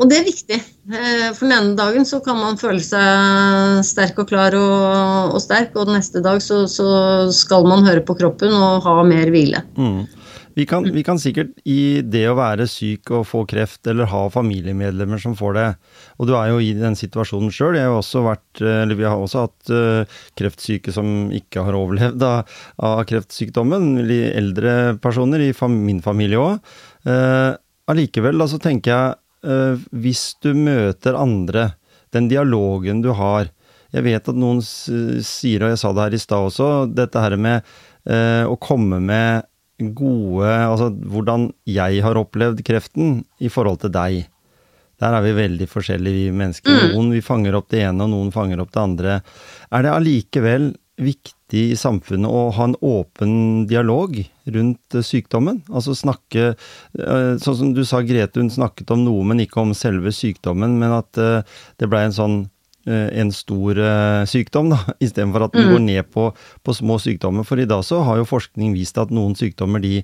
[0.00, 0.56] og det er viktig.
[0.90, 5.42] Eh, for den ene dagen så kan man føle seg sterk og klar og, og
[5.44, 6.88] sterk, og den neste dag så, så,
[7.36, 9.62] skal man høre på kroppen og ha mer hvile.
[9.76, 10.06] Mm.
[10.54, 14.24] Vi, kan, vi kan, sikkert i det å være syk og få kreft, eller ha
[14.34, 15.66] familiemedlemmer som får det,
[16.18, 21.30] og du er jo i den situasjonen sjøl, vi har også hatt uh, kreftsyke som
[21.34, 22.50] ikke har overlevd av,
[22.82, 26.72] av kreftsykdommen, eldre personer i fam, min familie òg.
[27.06, 27.54] Uh,
[27.90, 29.14] allikevel, uh, så tenker jeg
[29.46, 31.70] uh, hvis du møter andre,
[32.10, 33.52] den dialogen du har.
[33.94, 37.38] Jeg vet at noen sier, og jeg sa det her i stad også, dette her
[37.38, 39.44] med å komme med
[39.96, 44.28] gode Altså hvordan jeg har opplevd kreften i forhold til deg.
[45.00, 46.70] Der er vi veldig forskjellige, vi mennesker.
[46.70, 46.92] Mm.
[46.92, 49.18] Noen vi fanger opp det ene, og noen fanger opp det andre.
[49.72, 50.70] Er det allikevel
[51.00, 54.18] viktig i samfunnet å ha en åpen dialog
[54.52, 55.62] rundt eh, sykdommen?
[55.72, 59.72] Altså snakke eh, Sånn som du sa, Grete, hun snakket om noe, men ikke om
[59.76, 60.76] selve sykdommen.
[60.82, 61.40] Men at eh,
[61.80, 62.40] det blei en sånn
[62.88, 63.78] en stor
[64.30, 65.72] sykdom, da, istedenfor at den mm.
[65.74, 66.30] går ned på,
[66.64, 67.44] på, små sykdommer.
[67.44, 69.98] For i dag så har jo forskning vist at noen sykdommer de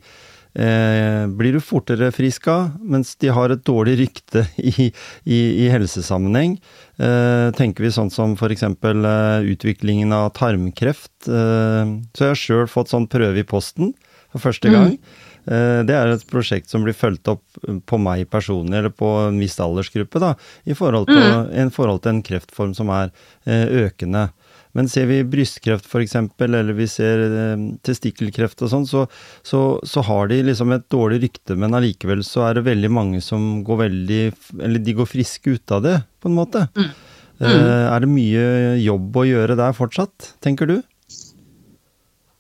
[0.57, 4.89] eh, blir du fortere frisk av, mens de har et dårlig rykte i,
[5.25, 6.57] i, i helsesammenheng.
[6.97, 8.67] Eh, tenker vi sånn som f.eks.
[8.67, 11.15] Eh, utviklingen av tarmkreft.
[11.29, 13.95] Eh, så jeg har sjøl fått sånn prøve i posten
[14.33, 14.97] for første gang.
[14.97, 15.25] Mm.
[15.47, 19.39] Eh, det er et prosjekt som blir fulgt opp på meg personlig, eller på en
[19.39, 20.35] viss aldersgruppe, da,
[20.67, 21.53] i forhold til, mm.
[21.63, 23.13] en, forhold til en kreftform som er
[23.47, 24.29] eh, økende.
[24.77, 29.07] Men ser vi brystkreft f.eks., eller vi ser eh, testikkelkreft og sånn, så,
[29.47, 33.23] så, så, har de liksom et dårlig rykte, men allikevel så er det veldig mange
[33.25, 34.23] som går veldig
[34.61, 36.67] Eller de går friske ut av det, på en måte.
[36.77, 36.91] Mm.
[37.39, 37.71] Eh, mm.
[37.95, 38.45] er det mye
[38.83, 40.81] jobb å gjøre der fortsatt, tenker du?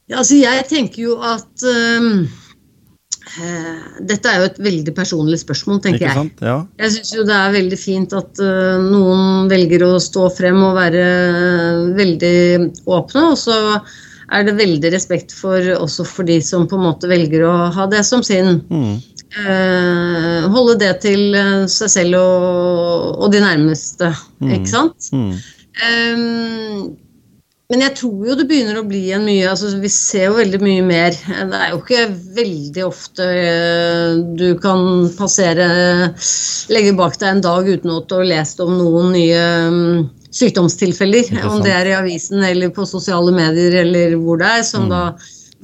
[0.07, 2.46] Ja, altså jeg tenker jo at um Eh,
[3.37, 6.31] dette er jo et veldig personlig spørsmål, tenker jeg.
[6.45, 6.57] Ja.
[6.81, 10.77] Jeg syns jo det er veldig fint at uh, noen velger å stå frem og
[10.79, 12.37] være uh, veldig
[12.85, 13.25] åpne.
[13.35, 13.59] Og så
[14.33, 17.89] er det veldig respekt for også for de som på en måte velger å ha
[17.93, 18.63] det som sin.
[18.73, 18.97] Mm.
[19.37, 21.37] Uh, holde det til
[21.69, 24.55] seg selv og, og de nærmeste, mm.
[24.61, 25.11] ikke sant?
[25.13, 25.35] Mm.
[25.77, 26.97] Um,
[27.67, 30.61] men jeg tror jo det begynner å bli en mye altså Vi ser jo veldig
[30.63, 31.17] mye mer.
[31.19, 32.05] Det er jo ikke
[32.37, 35.67] veldig ofte eh, du kan passere
[36.71, 39.43] Legge bak deg en dag uten å ha lest om noen nye
[39.73, 41.33] mm, sykdomstilfeller.
[41.49, 44.95] Om det er i avisen eller på sosiale medier eller hvor det er, som mm.
[44.95, 45.03] da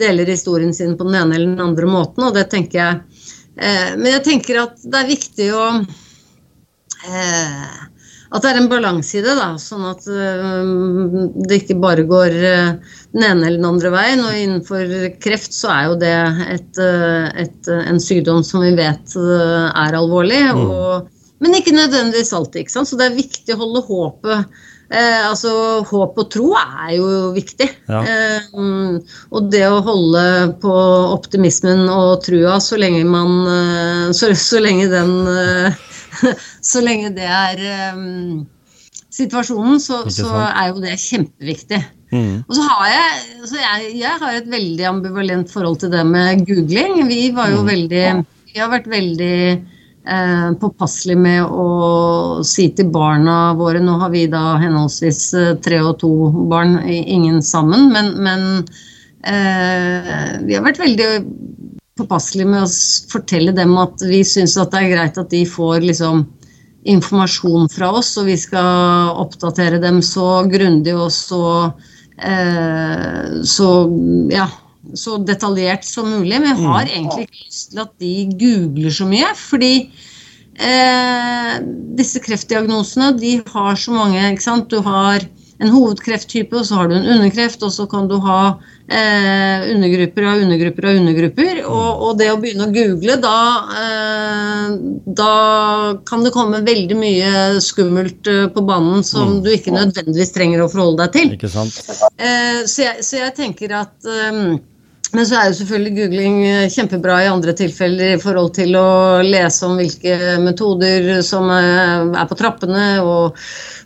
[0.02, 2.26] deler historien sin på den ene eller den andre måten.
[2.26, 2.98] Og det tenker jeg
[3.62, 5.64] eh, Men jeg tenker at det er viktig å
[7.06, 7.80] eh,
[8.32, 12.36] at det er en balanse i det, da, sånn at uh, det ikke bare går
[12.40, 14.24] uh, den ene eller den andre veien.
[14.24, 16.16] Og innenfor kreft så er jo det
[16.56, 20.42] et, uh, et, en sykdom som vi vet er alvorlig.
[20.48, 20.64] Mm.
[20.64, 22.64] Og, men ikke nødvendigvis alltid.
[22.64, 22.88] ikke sant?
[22.88, 24.62] Så det er viktig å holde håpet
[24.92, 25.52] Eh, altså,
[25.88, 27.68] Håp og tro er jo viktig.
[27.88, 28.02] Ja.
[28.04, 28.48] Eh,
[29.32, 30.24] og det å holde
[30.60, 30.74] på
[31.14, 35.14] optimismen og trua så lenge man så, så lenge den
[36.70, 37.64] så lenge det er
[37.94, 38.44] um,
[39.12, 41.82] situasjonen, så, så, er jo det kjempeviktig.
[42.12, 42.42] Mm.
[42.44, 46.44] Og så har jeg, så jeg, jeg, har et veldig ambivalent forhold til det med
[46.48, 47.06] googling.
[47.08, 47.70] Vi var jo mm.
[47.72, 48.06] veldig
[48.52, 54.26] Vi har vært veldig eh, påpasselige med å si til barna våre Nå har vi
[54.28, 56.12] da henholdsvis eh, tre og to
[56.52, 58.44] barn, ingen sammen, men, men
[59.24, 61.08] eh, vi har vært veldig
[61.98, 62.70] påpasselige med å
[63.12, 66.24] fortelle dem at vi syns det er greit at de får liksom
[66.88, 71.44] informasjon fra oss, og vi skal oppdatere dem så grundig og så,
[72.18, 73.68] eh, så,
[74.32, 74.48] ja,
[74.98, 76.40] så detaljert som mulig.
[76.40, 76.94] Men jeg har mm.
[76.96, 79.30] egentlig ikke lyst til at de googler så mye.
[79.38, 79.72] Fordi
[80.58, 81.54] eh,
[82.00, 84.26] disse kreftdiagnosene de har så mange.
[84.32, 84.72] ikke sant?
[84.72, 85.22] Du har
[85.62, 88.38] en hovedkrefttype, og så har du en underkreft, og så kan du ha
[88.88, 91.60] eh, undergrupper av undergrupper av undergrupper.
[91.62, 93.36] Og, og, det å begynne å google, da,
[93.82, 94.74] eh,
[95.20, 95.32] da
[96.08, 99.40] kan det komme veldig mye skummelt eh, på banen som mm.
[99.46, 101.32] du ikke nødvendigvis trenger å forholde deg til.
[102.18, 104.42] Eh, så, jeg, så, jeg, tenker at eh,
[105.12, 108.88] men så er jo selvfølgelig googling eh, kjempebra i andre tilfeller i forhold til å
[109.26, 113.38] lese om hvilke metoder som er på trappene, og,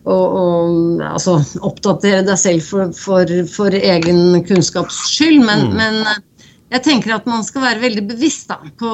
[0.07, 5.43] og, og altså, oppdatere deg selv for, for, for egen kunnskaps skyld.
[5.47, 5.79] Men, mm.
[5.81, 6.03] men
[6.77, 8.93] jeg tenker at man skal være veldig bevisst da, på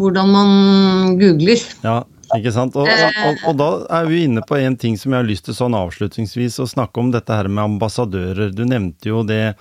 [0.00, 1.62] hvordan man googler.
[1.84, 2.00] Ja,
[2.36, 2.76] ikke sant?
[2.76, 3.68] Og, og, og, da
[4.00, 7.00] er vi inne på en ting som jeg har lyst til sånn avslutningsvis å snakke
[7.00, 8.52] om, dette her med ambassadører.
[8.52, 9.56] Du nevnte jo det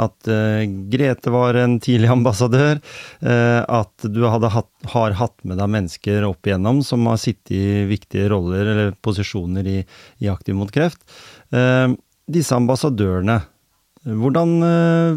[0.00, 0.62] at uh,
[0.92, 2.80] Grete var en tidlig ambassadør.
[3.20, 7.86] Uh, at du hatt, har hatt med deg mennesker opp igjennom som har sittet i
[7.90, 9.78] viktige roller eller posisjoner i,
[10.22, 11.02] i Aktiv mot kreft.
[11.52, 11.92] Uh,
[12.32, 13.42] disse ambassadørene,
[14.02, 14.56] hvordan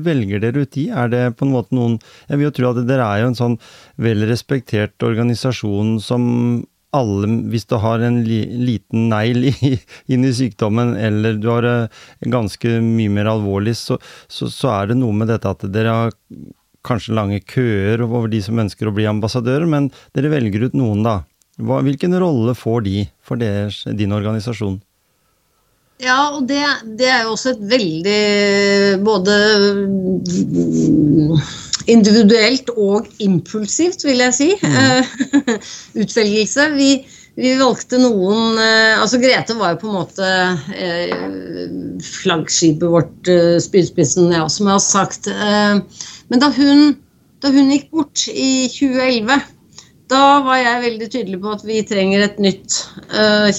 [0.05, 0.84] velger dere ut de?
[0.93, 1.95] Er det på en måte noen
[2.28, 3.55] Jeg vil jo tro at dere er jo en sånn
[3.97, 6.28] vel respektert organisasjon som
[6.96, 9.50] alle, hvis du har en li, liten negl
[10.14, 14.91] inn i sykdommen, eller du har uh, ganske mye mer alvorlig, så, så, så, er
[14.91, 16.18] det noe med dette at dere har
[16.86, 21.06] kanskje lange køer over de som ønsker å bli ambassadører, men dere velger ut noen,
[21.06, 21.22] da.
[21.62, 24.80] Hva, hvilken rolle får de for deres, din organisasjon?
[26.04, 26.60] Ja, og det,
[27.00, 29.36] det, er jo også et veldig både
[31.88, 35.54] individuelt og impulsivt, vil jeg si, mm.
[36.04, 36.68] utvelgelse.
[36.76, 36.89] Vi,
[37.39, 40.30] vi, valgte noen eh, Altså Grete var jo på en måte
[40.76, 45.32] eh, flaggskipet vårt, eh, spydspissen, ja, som jeg har sagt.
[45.32, 46.98] Men da hun,
[47.39, 49.55] da hun gikk bort i 2011
[50.16, 52.80] da var jeg veldig tydelig på at vi trenger et nytt,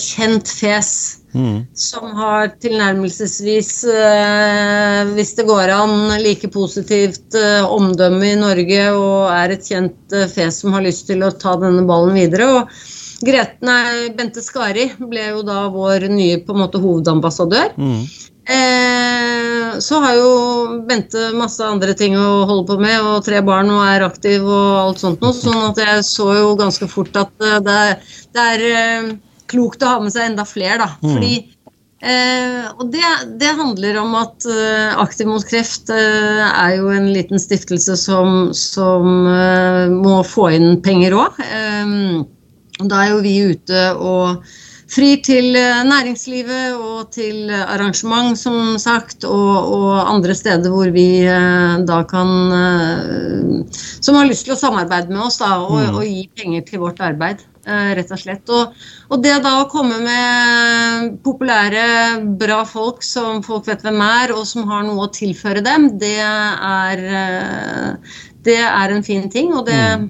[0.00, 0.96] kjent fjes
[1.36, 1.66] Mm.
[1.76, 9.26] Som har tilnærmelsesvis, uh, hvis det går an, like positivt uh, omdømme i Norge og
[9.34, 12.48] er et kjent fjes som har lyst til å ta denne ballen videre.
[12.60, 17.76] Og Grete, nei, Bente Skari ble jo da vår nye på en måte hovedambassadør.
[17.80, 18.02] Mm.
[18.46, 20.32] Eh, så har jo
[20.86, 24.80] Bente masse andre ting å holde på med, og tre barn og er aktiv og
[24.84, 25.34] alt sånt noe.
[25.34, 27.32] Sånn at jeg så jo ganske fort at
[27.66, 27.80] det,
[28.36, 29.16] det er
[29.50, 30.88] klokt å ha med seg enda flere, da.
[31.02, 31.12] Mm.
[31.14, 31.32] Fordi
[32.02, 33.04] eh, og det,
[33.40, 38.52] det, handler om at eh, Aktiv mot kreft eh, er jo en liten stiftelse som,
[38.56, 41.42] som eh, må få inn penger òg.
[41.46, 41.98] Eh,
[42.84, 44.46] da er jo vi ute og
[44.90, 51.08] frir til eh, næringslivet og til arrangement, som sagt, og, og andre steder hvor vi
[51.86, 52.30] da kan
[54.00, 55.98] Som har lyst til å samarbeide med oss da, og, mm.
[55.98, 57.44] og gi penger til vårt arbeid.
[57.66, 58.50] Eh, rett og slett.
[58.54, 58.74] Og,
[59.10, 61.86] og, det da å komme med populære,
[62.38, 66.20] bra folk som folk vet hvem er, og som har noe å tilføre dem, det
[66.22, 69.50] er, eh, det er en fin ting.
[69.50, 70.06] Og det, mm.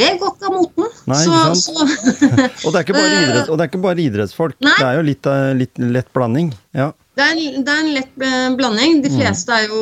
[0.00, 0.88] Det går ikke av moten.
[1.10, 1.74] Nei, så, så.
[2.64, 4.58] og, det er ikke bare idretts, og det er ikke bare idrettsfolk.
[4.64, 4.74] Nei.
[4.78, 5.30] Det er jo litt,
[5.60, 6.52] litt lett blanding.
[6.76, 6.90] Ja.
[7.20, 8.14] Det er, en, det er, en, lett
[8.56, 9.02] blanding.
[9.04, 9.16] De mm.
[9.18, 9.80] fleste jo,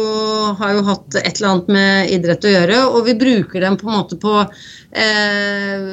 [0.58, 2.78] har jo hatt et eller annet med idrett å gjøre.
[2.96, 5.84] Og vi bruker dem på en måte på eh,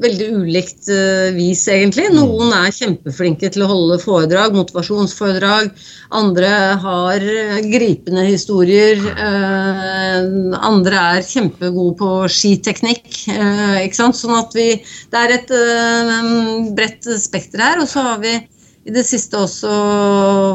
[0.00, 2.06] veldig ulikt eh, vis, egentlig.
[2.08, 2.16] Mm.
[2.22, 5.74] Noen er kjempeflinke til å holde foredrag, motivasjonsforedrag.
[6.16, 6.54] Andre
[6.86, 7.28] har
[7.68, 9.04] gripende historier.
[9.12, 13.12] Eh, andre er kjempegode på skiteknikk.
[13.28, 14.16] Eh, ikke sant?
[14.16, 14.70] Sånn at vi
[15.12, 16.26] Det er et eh,
[16.72, 17.84] bredt spekter her.
[17.84, 18.38] Og så har vi
[18.84, 19.70] i det siste også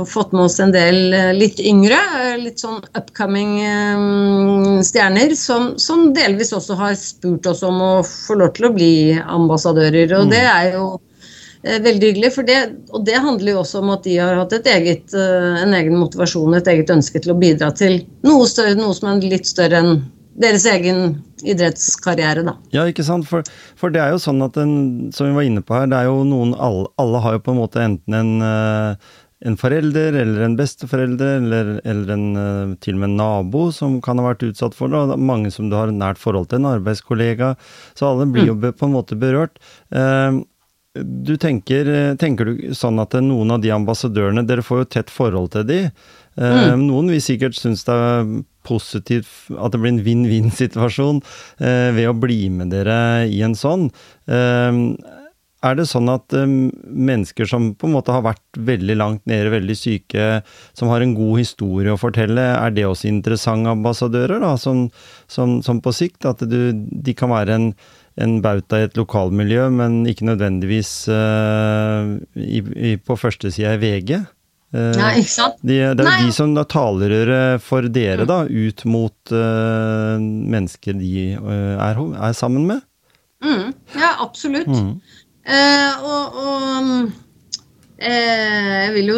[0.10, 4.04] fått med oss en del eh, litt yngre, eh, litt sånn upcoming eh,
[4.86, 8.92] stjerner, som, som, delvis også har spurt oss om å få lov til å bli
[9.24, 10.14] ambassadører.
[10.20, 10.34] Og mm.
[10.36, 10.90] det er jo
[11.60, 12.60] veldig hyggelig, for det,
[12.94, 16.70] og det handler jo også om at de har hatt eget, en egen motivasjon, et
[16.72, 20.00] eget ønske til å bidra til noe, større, noe som er litt større enn
[20.38, 22.56] deres egen idrettskarriere, da.
[22.74, 23.28] Ja, ikke sant.
[23.30, 23.48] For,
[23.80, 24.76] for, det er jo sånn at en,
[25.16, 27.56] som vi var inne på her, det er jo noen Alle, alle har jo på
[27.56, 29.16] en måte enten en, eh,
[29.50, 34.00] en forelder eller en besteforelder eller, eller en, eh, til og med en nabo som
[34.04, 36.52] kan ha vært utsatt for det, og det er mange som du har nært forhold
[36.52, 37.56] til, en arbeidskollega.
[37.96, 38.72] Så alle blir jo mm.
[38.80, 39.60] på en måte berørt.
[39.96, 40.42] Eh,
[41.00, 41.88] du tenker,
[42.20, 45.84] tenker du sånn at noen av de ambassadørene, dere får jo tett forhold til de.
[46.40, 46.88] Mm.
[46.88, 48.34] Noen vil sikkert synes det er
[48.68, 51.22] positivt, at det blir en vinn-vinn-situasjon
[51.60, 53.90] eh, ved å bli med dere i en sånn.
[54.30, 54.84] Eh,
[55.60, 59.52] er det sånn at eh, mennesker som på en måte har vært veldig langt nede,
[59.52, 60.28] veldig syke,
[60.78, 64.88] som har en god historie å fortelle, er det også interessante ambassadører, da, som,
[65.28, 66.28] som, som på sikt?
[66.30, 67.70] At du, de kan være en,
[68.20, 74.20] en bauta i et lokalmiljø, men ikke nødvendigvis uh, i, i, på førstesida i VG?
[74.70, 75.56] Eh, Nei, ikke sant?
[75.66, 81.00] De, det er jo de som da talerøre for dere, da, ut mot uh, mennesker
[81.00, 82.86] de uh, er, er, sammen med.
[83.42, 84.70] Mm, ja, absolutt.
[84.70, 84.94] Mm.
[85.50, 86.94] Uh, og, og
[88.00, 89.18] jeg vil jo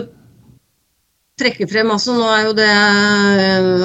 [1.41, 2.69] trekke frem altså Nå er jo det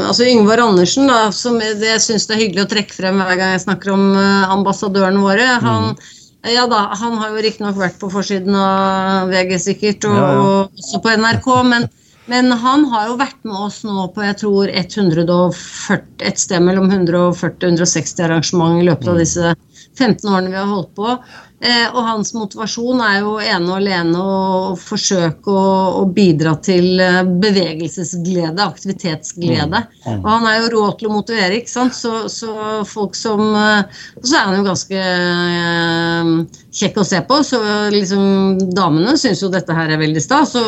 [0.06, 3.40] altså Yngvar Andersen, da, som det jeg syns det er hyggelig å trekke frem hver
[3.40, 4.06] gang jeg snakker om
[4.54, 5.48] ambassadørene våre.
[5.64, 6.15] Han mm
[6.52, 10.50] ja da, han har jo riktignok vært på forsiden av VG sikkert, og, ja, ja.
[10.80, 11.88] også på NRK, men,
[12.26, 16.88] Men han har jo vært med oss nå på jeg tror 140, et sted mellom
[16.90, 19.52] 140-160 arrangement i løpet av disse
[19.96, 21.16] 15 årene vi har holdt på.
[21.56, 25.68] Eh, og hans motivasjon er jo ene og alene å forsøke å,
[26.02, 29.80] å bidra til eh, bevegelsesglede, aktivitetsglede.
[29.80, 30.02] Mm.
[30.04, 30.18] Mm.
[30.20, 31.96] Og han er jo rå til å motivere, ikke sant.
[31.96, 37.22] Så, så folk som eh, Og så er han jo ganske eh, kjekk å se
[37.24, 37.62] på, så
[37.94, 40.52] liksom damene syns jo dette her er veldig stas.
[40.58, 40.66] Så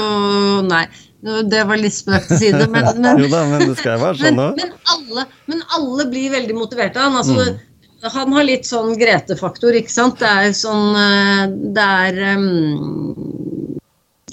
[0.65, 0.87] nei.
[1.19, 4.37] Det var litt spøk til side, men, men, Jo da, men det skal være sånn
[4.39, 7.25] men, men, alle, men alle blir veldig motiverte av han.
[7.25, 7.65] Altså, Mm.
[8.03, 10.21] Han har litt sånn Grete-faktor, ikke sant.
[10.23, 13.25] Det er sånn eh, Det er um,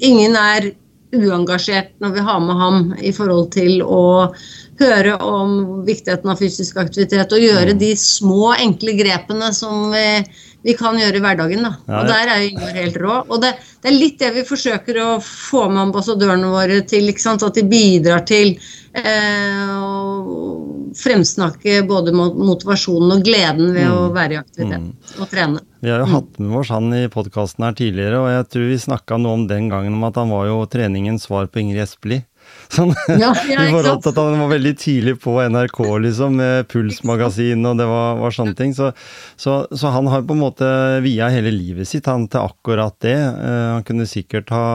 [0.05, 0.73] Ingen er
[1.15, 4.33] uengasjert når vi har med ham i forhold til å
[4.81, 7.79] høre om viktigheten av fysisk aktivitet og gjøre Mm.
[7.79, 10.25] de små, enkle grepene som vi,
[10.65, 11.65] vi kan gjøre i hverdagen.
[11.67, 11.73] Da.
[11.85, 13.19] Ja, Og der er jo helt rå.
[13.29, 13.53] Og det,
[13.83, 17.11] det er litt det vi forsøker å få med ambassadørene våre til.
[17.11, 17.45] ikke sant?
[17.45, 18.55] At de bidrar til
[18.97, 25.61] eh, å fremsnakke både motivasjonen og gleden ved å være i aktivitet og trene.
[25.85, 28.77] Vi har jo hatt med oss han i podkasten her tidligere, og jeg tror vi
[28.81, 32.25] snakka noe om den gangen om at han var jo treningens svar på Ingrid Espelid.
[32.73, 37.65] Sånn, Ja, ja, forhold til at han var veldig tidlig på NRK, liksom, med Pulsmagasin
[37.69, 38.73] og det var, var sånne ting.
[38.77, 38.91] Så,
[39.39, 40.69] så, så han har på en måte
[41.05, 43.17] via hele livet sitt han til akkurat det.
[43.17, 44.67] Eh, han kunne sikkert ha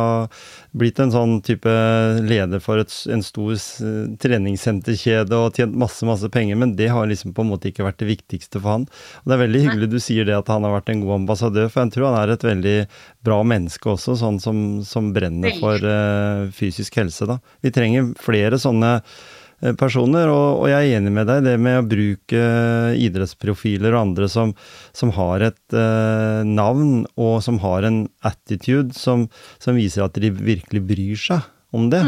[0.76, 1.70] blitt en sånn type
[2.22, 3.56] leder for et, en stor
[4.22, 7.98] treningssenterkjede og tjent masse, masse penger, men det har liksom på en måte ikke vært
[8.02, 8.86] det viktigste for han.
[9.22, 11.68] Og det er veldig hyggelig du sier det at han har vært en god ambassadør,
[11.72, 12.76] for jeg tror han er et veldig
[13.26, 17.40] bra menneske også, sånn som, som brenner for uh, fysisk helse, da.
[17.64, 18.98] Vi trenger flere sånne
[19.78, 22.42] personer, og, og jeg er enig med deg det med å bruke
[22.96, 24.54] idrettsprofiler og andre som,
[24.96, 29.28] som har et eh, navn, og som har en attitude som,
[29.60, 32.02] som viser at de virkelig bryr seg om det.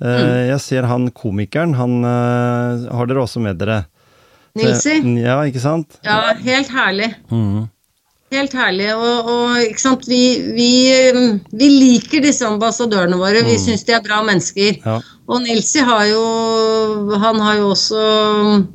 [0.00, 3.82] Eh, jeg ser han komikeren, han eh, har dere også med dere.
[4.56, 5.00] Nilsi?
[5.20, 5.98] Ja, ikke sant?
[6.06, 7.10] Ja, helt herlig.
[7.32, 7.66] Mhm.
[8.36, 8.90] Helt herlig.
[8.94, 10.06] Og, og?
[10.06, 10.22] Vi,
[10.56, 10.70] vi,
[11.16, 13.44] um, vi liker disse ambassadørene våre.
[13.46, 14.80] Vi syns de er bra mennesker.
[14.84, 15.00] Ja.
[15.26, 16.22] Og Nilsi har jo
[17.18, 18.02] Han har jo også
[18.44, 18.66] um,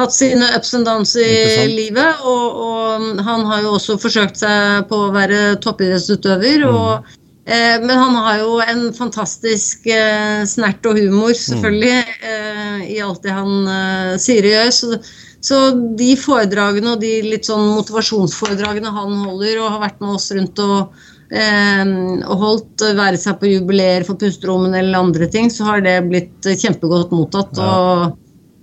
[0.00, 2.24] hatt sine ups and downs i livet.
[2.24, 6.66] Og, og han har jo også forsøkt seg på å være toppidrettsutøver.
[6.70, 7.16] og
[7.50, 13.24] Eh, men han har jo en fantastisk eh, snert og humor, selvfølgelig, eh, i alt
[13.24, 14.70] det han eh, sier og gjør.
[14.76, 15.00] Så,
[15.40, 15.60] så
[15.96, 20.58] de foredragene og de litt sånn motivasjonsforedragene han holder, og har vært med oss rundt
[20.64, 20.92] og,
[21.32, 21.84] eh,
[22.26, 25.96] og holdt, eh, være seg på jubileer for pusterommene eller andre ting, så har det
[26.10, 27.56] blitt eh, kjempegodt mottatt.
[27.56, 27.70] Ja.
[27.78, 28.18] Og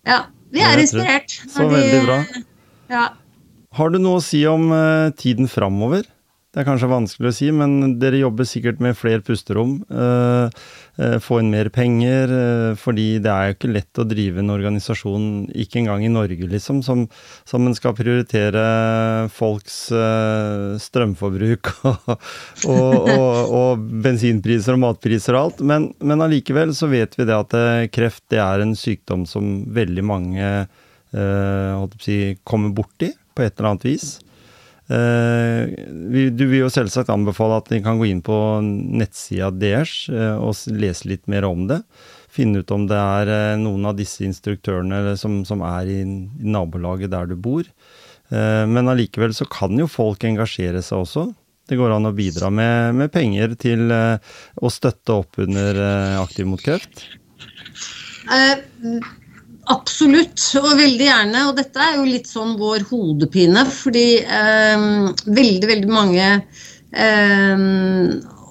[0.05, 0.19] ja,
[0.53, 1.39] vi er inspirert.
[1.49, 2.19] så de- veldig bra.
[2.89, 3.07] Ja.
[3.77, 6.05] Har du noe å si om eh, tiden framover?
[6.53, 9.81] Det er kanskje vanskelig å si, men dere jobber sikkert med flere pusterom.
[9.91, 10.49] eh,
[11.21, 15.27] få inn mer penger, eh, fordi det er jo ikke lett å drive en organisasjon,
[15.53, 17.05] ikke engang i Norge, liksom, som,
[17.45, 18.63] som en skal prioritere
[19.33, 22.09] folks eh, strømforbruk og,
[22.65, 25.63] og, og, og bensinpriser og matpriser og alt.
[25.73, 29.67] Men, men allikevel så vet vi det at eh, kreft det er en sykdom som
[29.77, 34.15] veldig mange eh, si, kommer borti på et eller annet vis.
[34.87, 35.67] Eh,
[36.37, 40.55] du vil jo selvsagt anbefale at de kan gå inn på nettsida deres eh, og
[40.71, 41.81] lese litt mer om det.
[42.31, 45.99] Finne ut om det er eh, noen av disse instruktørene som, som er i,
[46.39, 47.67] nabolaget der du bor.
[48.27, 51.21] Men allikevel så kan jo folk engasjere seg også.
[51.71, 55.79] Det går an å bidra med, med penger til å støtte opp under
[56.19, 57.05] Aktiv mot kreft.
[58.27, 58.59] Eh,
[59.73, 61.43] absolutt, og veldig gjerne.
[61.49, 64.87] Og dette er jo litt sånn vår hodepine, fordi eh,
[65.27, 67.67] veldig, veldig mange eh,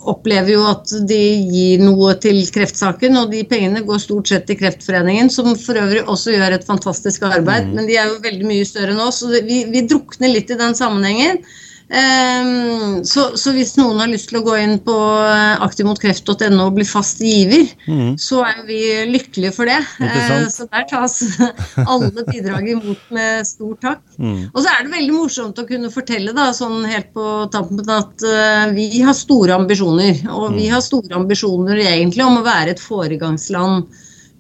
[0.07, 4.59] opplever jo at de gir noe til kreftsaken, og de pengene går stort sett til
[4.61, 8.67] Kreftforeningen, som for øvrig også gjør et fantastisk arbeid, men de er jo veldig mye
[8.69, 11.43] større enn oss, så vi, vi drukner litt i den sammenhengen.
[11.89, 16.79] Ehm, så, så hvis noen har lyst til å gå inn på eh, aktivmotkreft.no og
[16.79, 18.17] bli fast giver, mm.
[18.19, 18.81] så er vi
[19.13, 19.79] lykkelige for det.
[20.03, 21.21] Eh, så der tas
[21.93, 24.03] alle bidrag imot med stor takk.
[24.19, 24.49] Mm.
[24.51, 28.27] Og så er det veldig morsomt å kunne fortelle da, sånn helt på tampen at
[28.27, 30.27] eh, vi har store ambisjoner.
[30.35, 33.87] Og vi har store ambisjoner egentlig om å være et foregangsland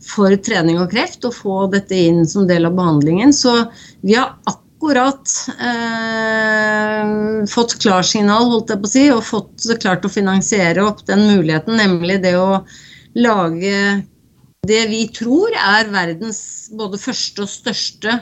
[0.07, 3.33] for trening og kreft og få dette inn som del av behandlingen.
[3.35, 3.55] Så
[4.03, 4.35] vi har
[4.87, 11.03] akkurat eh, fått klarsignal, holdt jeg på å si, og fått klart å finansiere opp
[11.09, 12.61] den muligheten, nemlig det å
[13.19, 14.05] lage
[14.67, 18.21] det vi tror er verdens både første og største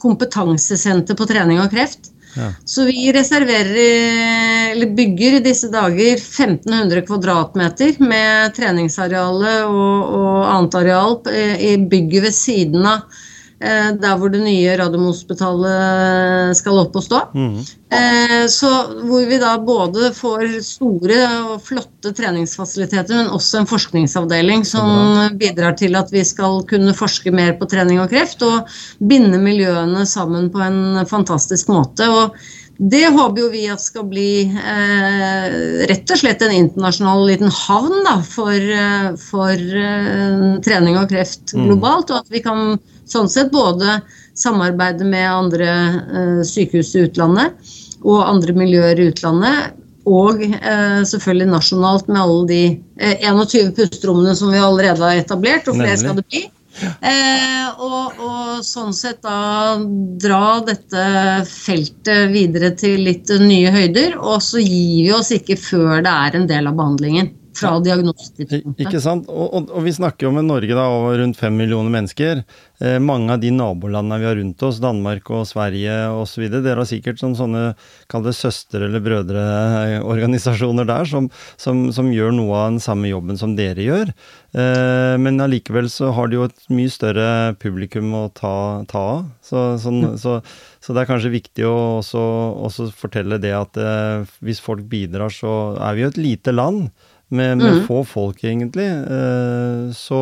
[0.00, 2.12] kompetansesenter på trening og kreft.
[2.36, 2.50] Ja.
[2.68, 10.80] Så vi reserverer, eller bygger i disse dager 1500 kvadratmeter med treningsareale og, og annet
[10.80, 11.16] areal
[11.60, 13.25] i bygget ved siden av eh,
[13.58, 17.20] der hvor det nye Radiumhospitalet skal opp og stå.
[17.32, 17.60] Mm.
[17.96, 18.68] Eh, Så
[19.08, 21.20] hvor vi da både får store
[21.52, 27.32] og flotte treningsfasiliteter, men også en forskningsavdeling som bidrar til at vi skal kunne forske
[27.32, 28.68] mer på trening og kreft, og
[29.00, 32.08] binde miljøene sammen på en fantastisk måte.
[32.08, 32.36] og
[32.76, 35.54] det håper jo vi at skal bli eh,
[35.88, 41.54] rett og slett en internasjonal liten havn da, for, eh, for eh, trening og kreft
[41.56, 42.12] globalt.
[42.12, 42.76] Og at vi kan
[43.10, 44.00] sånn sett både
[44.36, 49.76] samarbeide med andre eh, sykehus i utlandet og andre miljøer i utlandet.
[50.06, 52.60] Og eh, selvfølgelig nasjonalt med alle de
[53.00, 56.44] eh, 21 pusterommene som vi allerede har etablert, og flere skal det bli.
[56.76, 59.76] Eh, og, og sånn sett da
[60.20, 61.06] dra dette
[61.48, 64.14] feltet videre til litt nye høyder.
[64.20, 67.32] Og så gir vi oss ikke før det er en del av behandlingen.
[67.56, 68.84] Fra diagnosetidspunktet.
[68.84, 69.28] Ikke sant?
[69.32, 72.42] Og, og, og vi snakker jo om Norge da, over rundt fem millioner mennesker.
[72.84, 76.88] Eh, mange av de nabolandene vi har rundt oss, Danmark og Sverige osv., dere har
[76.88, 77.70] sikkert sånn, sånne
[78.12, 83.40] kall det søstre- eller brødreorganisasjoner der som, som, som gjør noe av den samme jobben
[83.40, 84.12] som dere gjør.
[84.56, 89.26] Eh, men allikevel så har de jo et mye større publikum å ta, ta av.
[89.44, 90.38] Så, sånn, så,
[90.84, 92.22] så det er kanskje viktig å også,
[92.68, 96.90] også fortelle det at eh, hvis folk bidrar, så er vi jo et lite land
[97.28, 98.86] med, med få folk, egentlig.
[98.86, 100.20] Eh, så,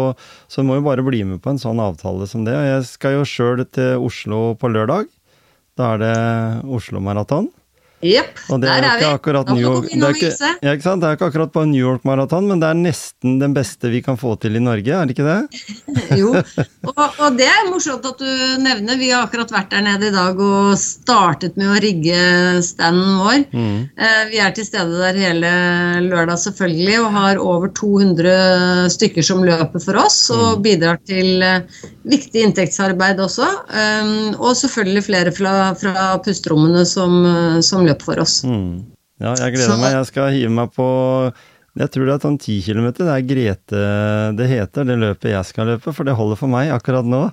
[0.49, 2.57] så må jo bare bli med på en sånn avtale som det.
[2.57, 5.11] Og jeg skal jo sjøl til Oslo på lørdag.
[5.79, 6.17] Da er det
[6.71, 7.03] Oslo
[8.05, 10.85] Jepp, Og det er jo er ikke akkurat New York det er ikke, ja, ikke
[10.85, 11.03] sant?
[11.03, 14.03] Det er ikke akkurat på New York Maraton, men det er nesten den beste vi
[14.05, 15.63] kan få til i Norge, er det ikke det?
[16.21, 16.35] Jo,
[16.91, 18.29] og, og det er morsomt at du
[18.63, 18.99] nevner.
[19.01, 22.19] Vi har akkurat vært der nede i dag og startet med å rigge
[22.67, 23.45] standen vår.
[23.55, 23.79] Mm.
[23.97, 25.51] Eh, Vi er til stede der hele
[26.05, 31.83] lørdag selvfølgelig og har over 200 stykker som løper for oss og bidrar til eh,
[32.09, 33.49] viktig inntektsarbeid også.
[33.73, 38.43] Um, Og selvfølgelig flere fra, fra pusterommene som, eh, som løper for oss.
[38.45, 38.87] Mm.
[39.21, 39.93] Ja, jeg gleder Så- meg.
[39.93, 41.33] Jeg skal hive meg på
[41.77, 42.93] Jeg tror det er sånn 10 km.
[42.95, 46.71] Det er Grete det heter, det løpet jeg skal løpe, for det holder for meg
[46.71, 47.33] akkurat nå.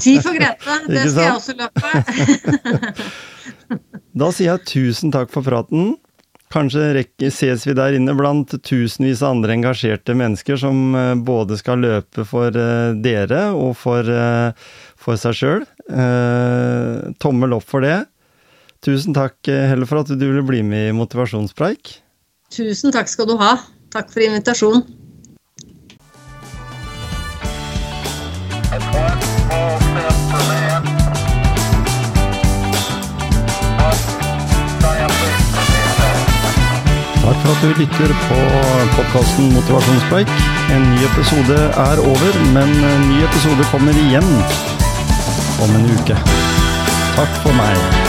[0.00, 3.04] Ti for Grete, det skal jeg også løpe.
[4.14, 5.96] Da sier jeg tusen takk for praten.
[6.54, 7.02] Kanskje
[7.34, 12.22] ses vi der inne blant tusenvis av andre engasjerte mennesker som eh, både skal løpe
[12.28, 14.52] for eh, dere og for, eh,
[14.94, 15.64] for seg sjøl.
[17.18, 18.04] Tommel opp for det.
[18.84, 22.02] Tusen takk, eh, Helle, for at du ville bli med i Motivasjonspreik.
[22.52, 23.56] Tusen takk skal du ha.
[23.94, 24.84] Takk for invitasjonen.
[37.24, 38.38] Takk for at du lytter på
[38.98, 40.28] podkasten Motivasjonspreik.
[40.76, 44.28] En ny episode er over, men en ny episode kommer igjen
[45.64, 46.20] om en uke.
[47.16, 48.03] Takk for meg.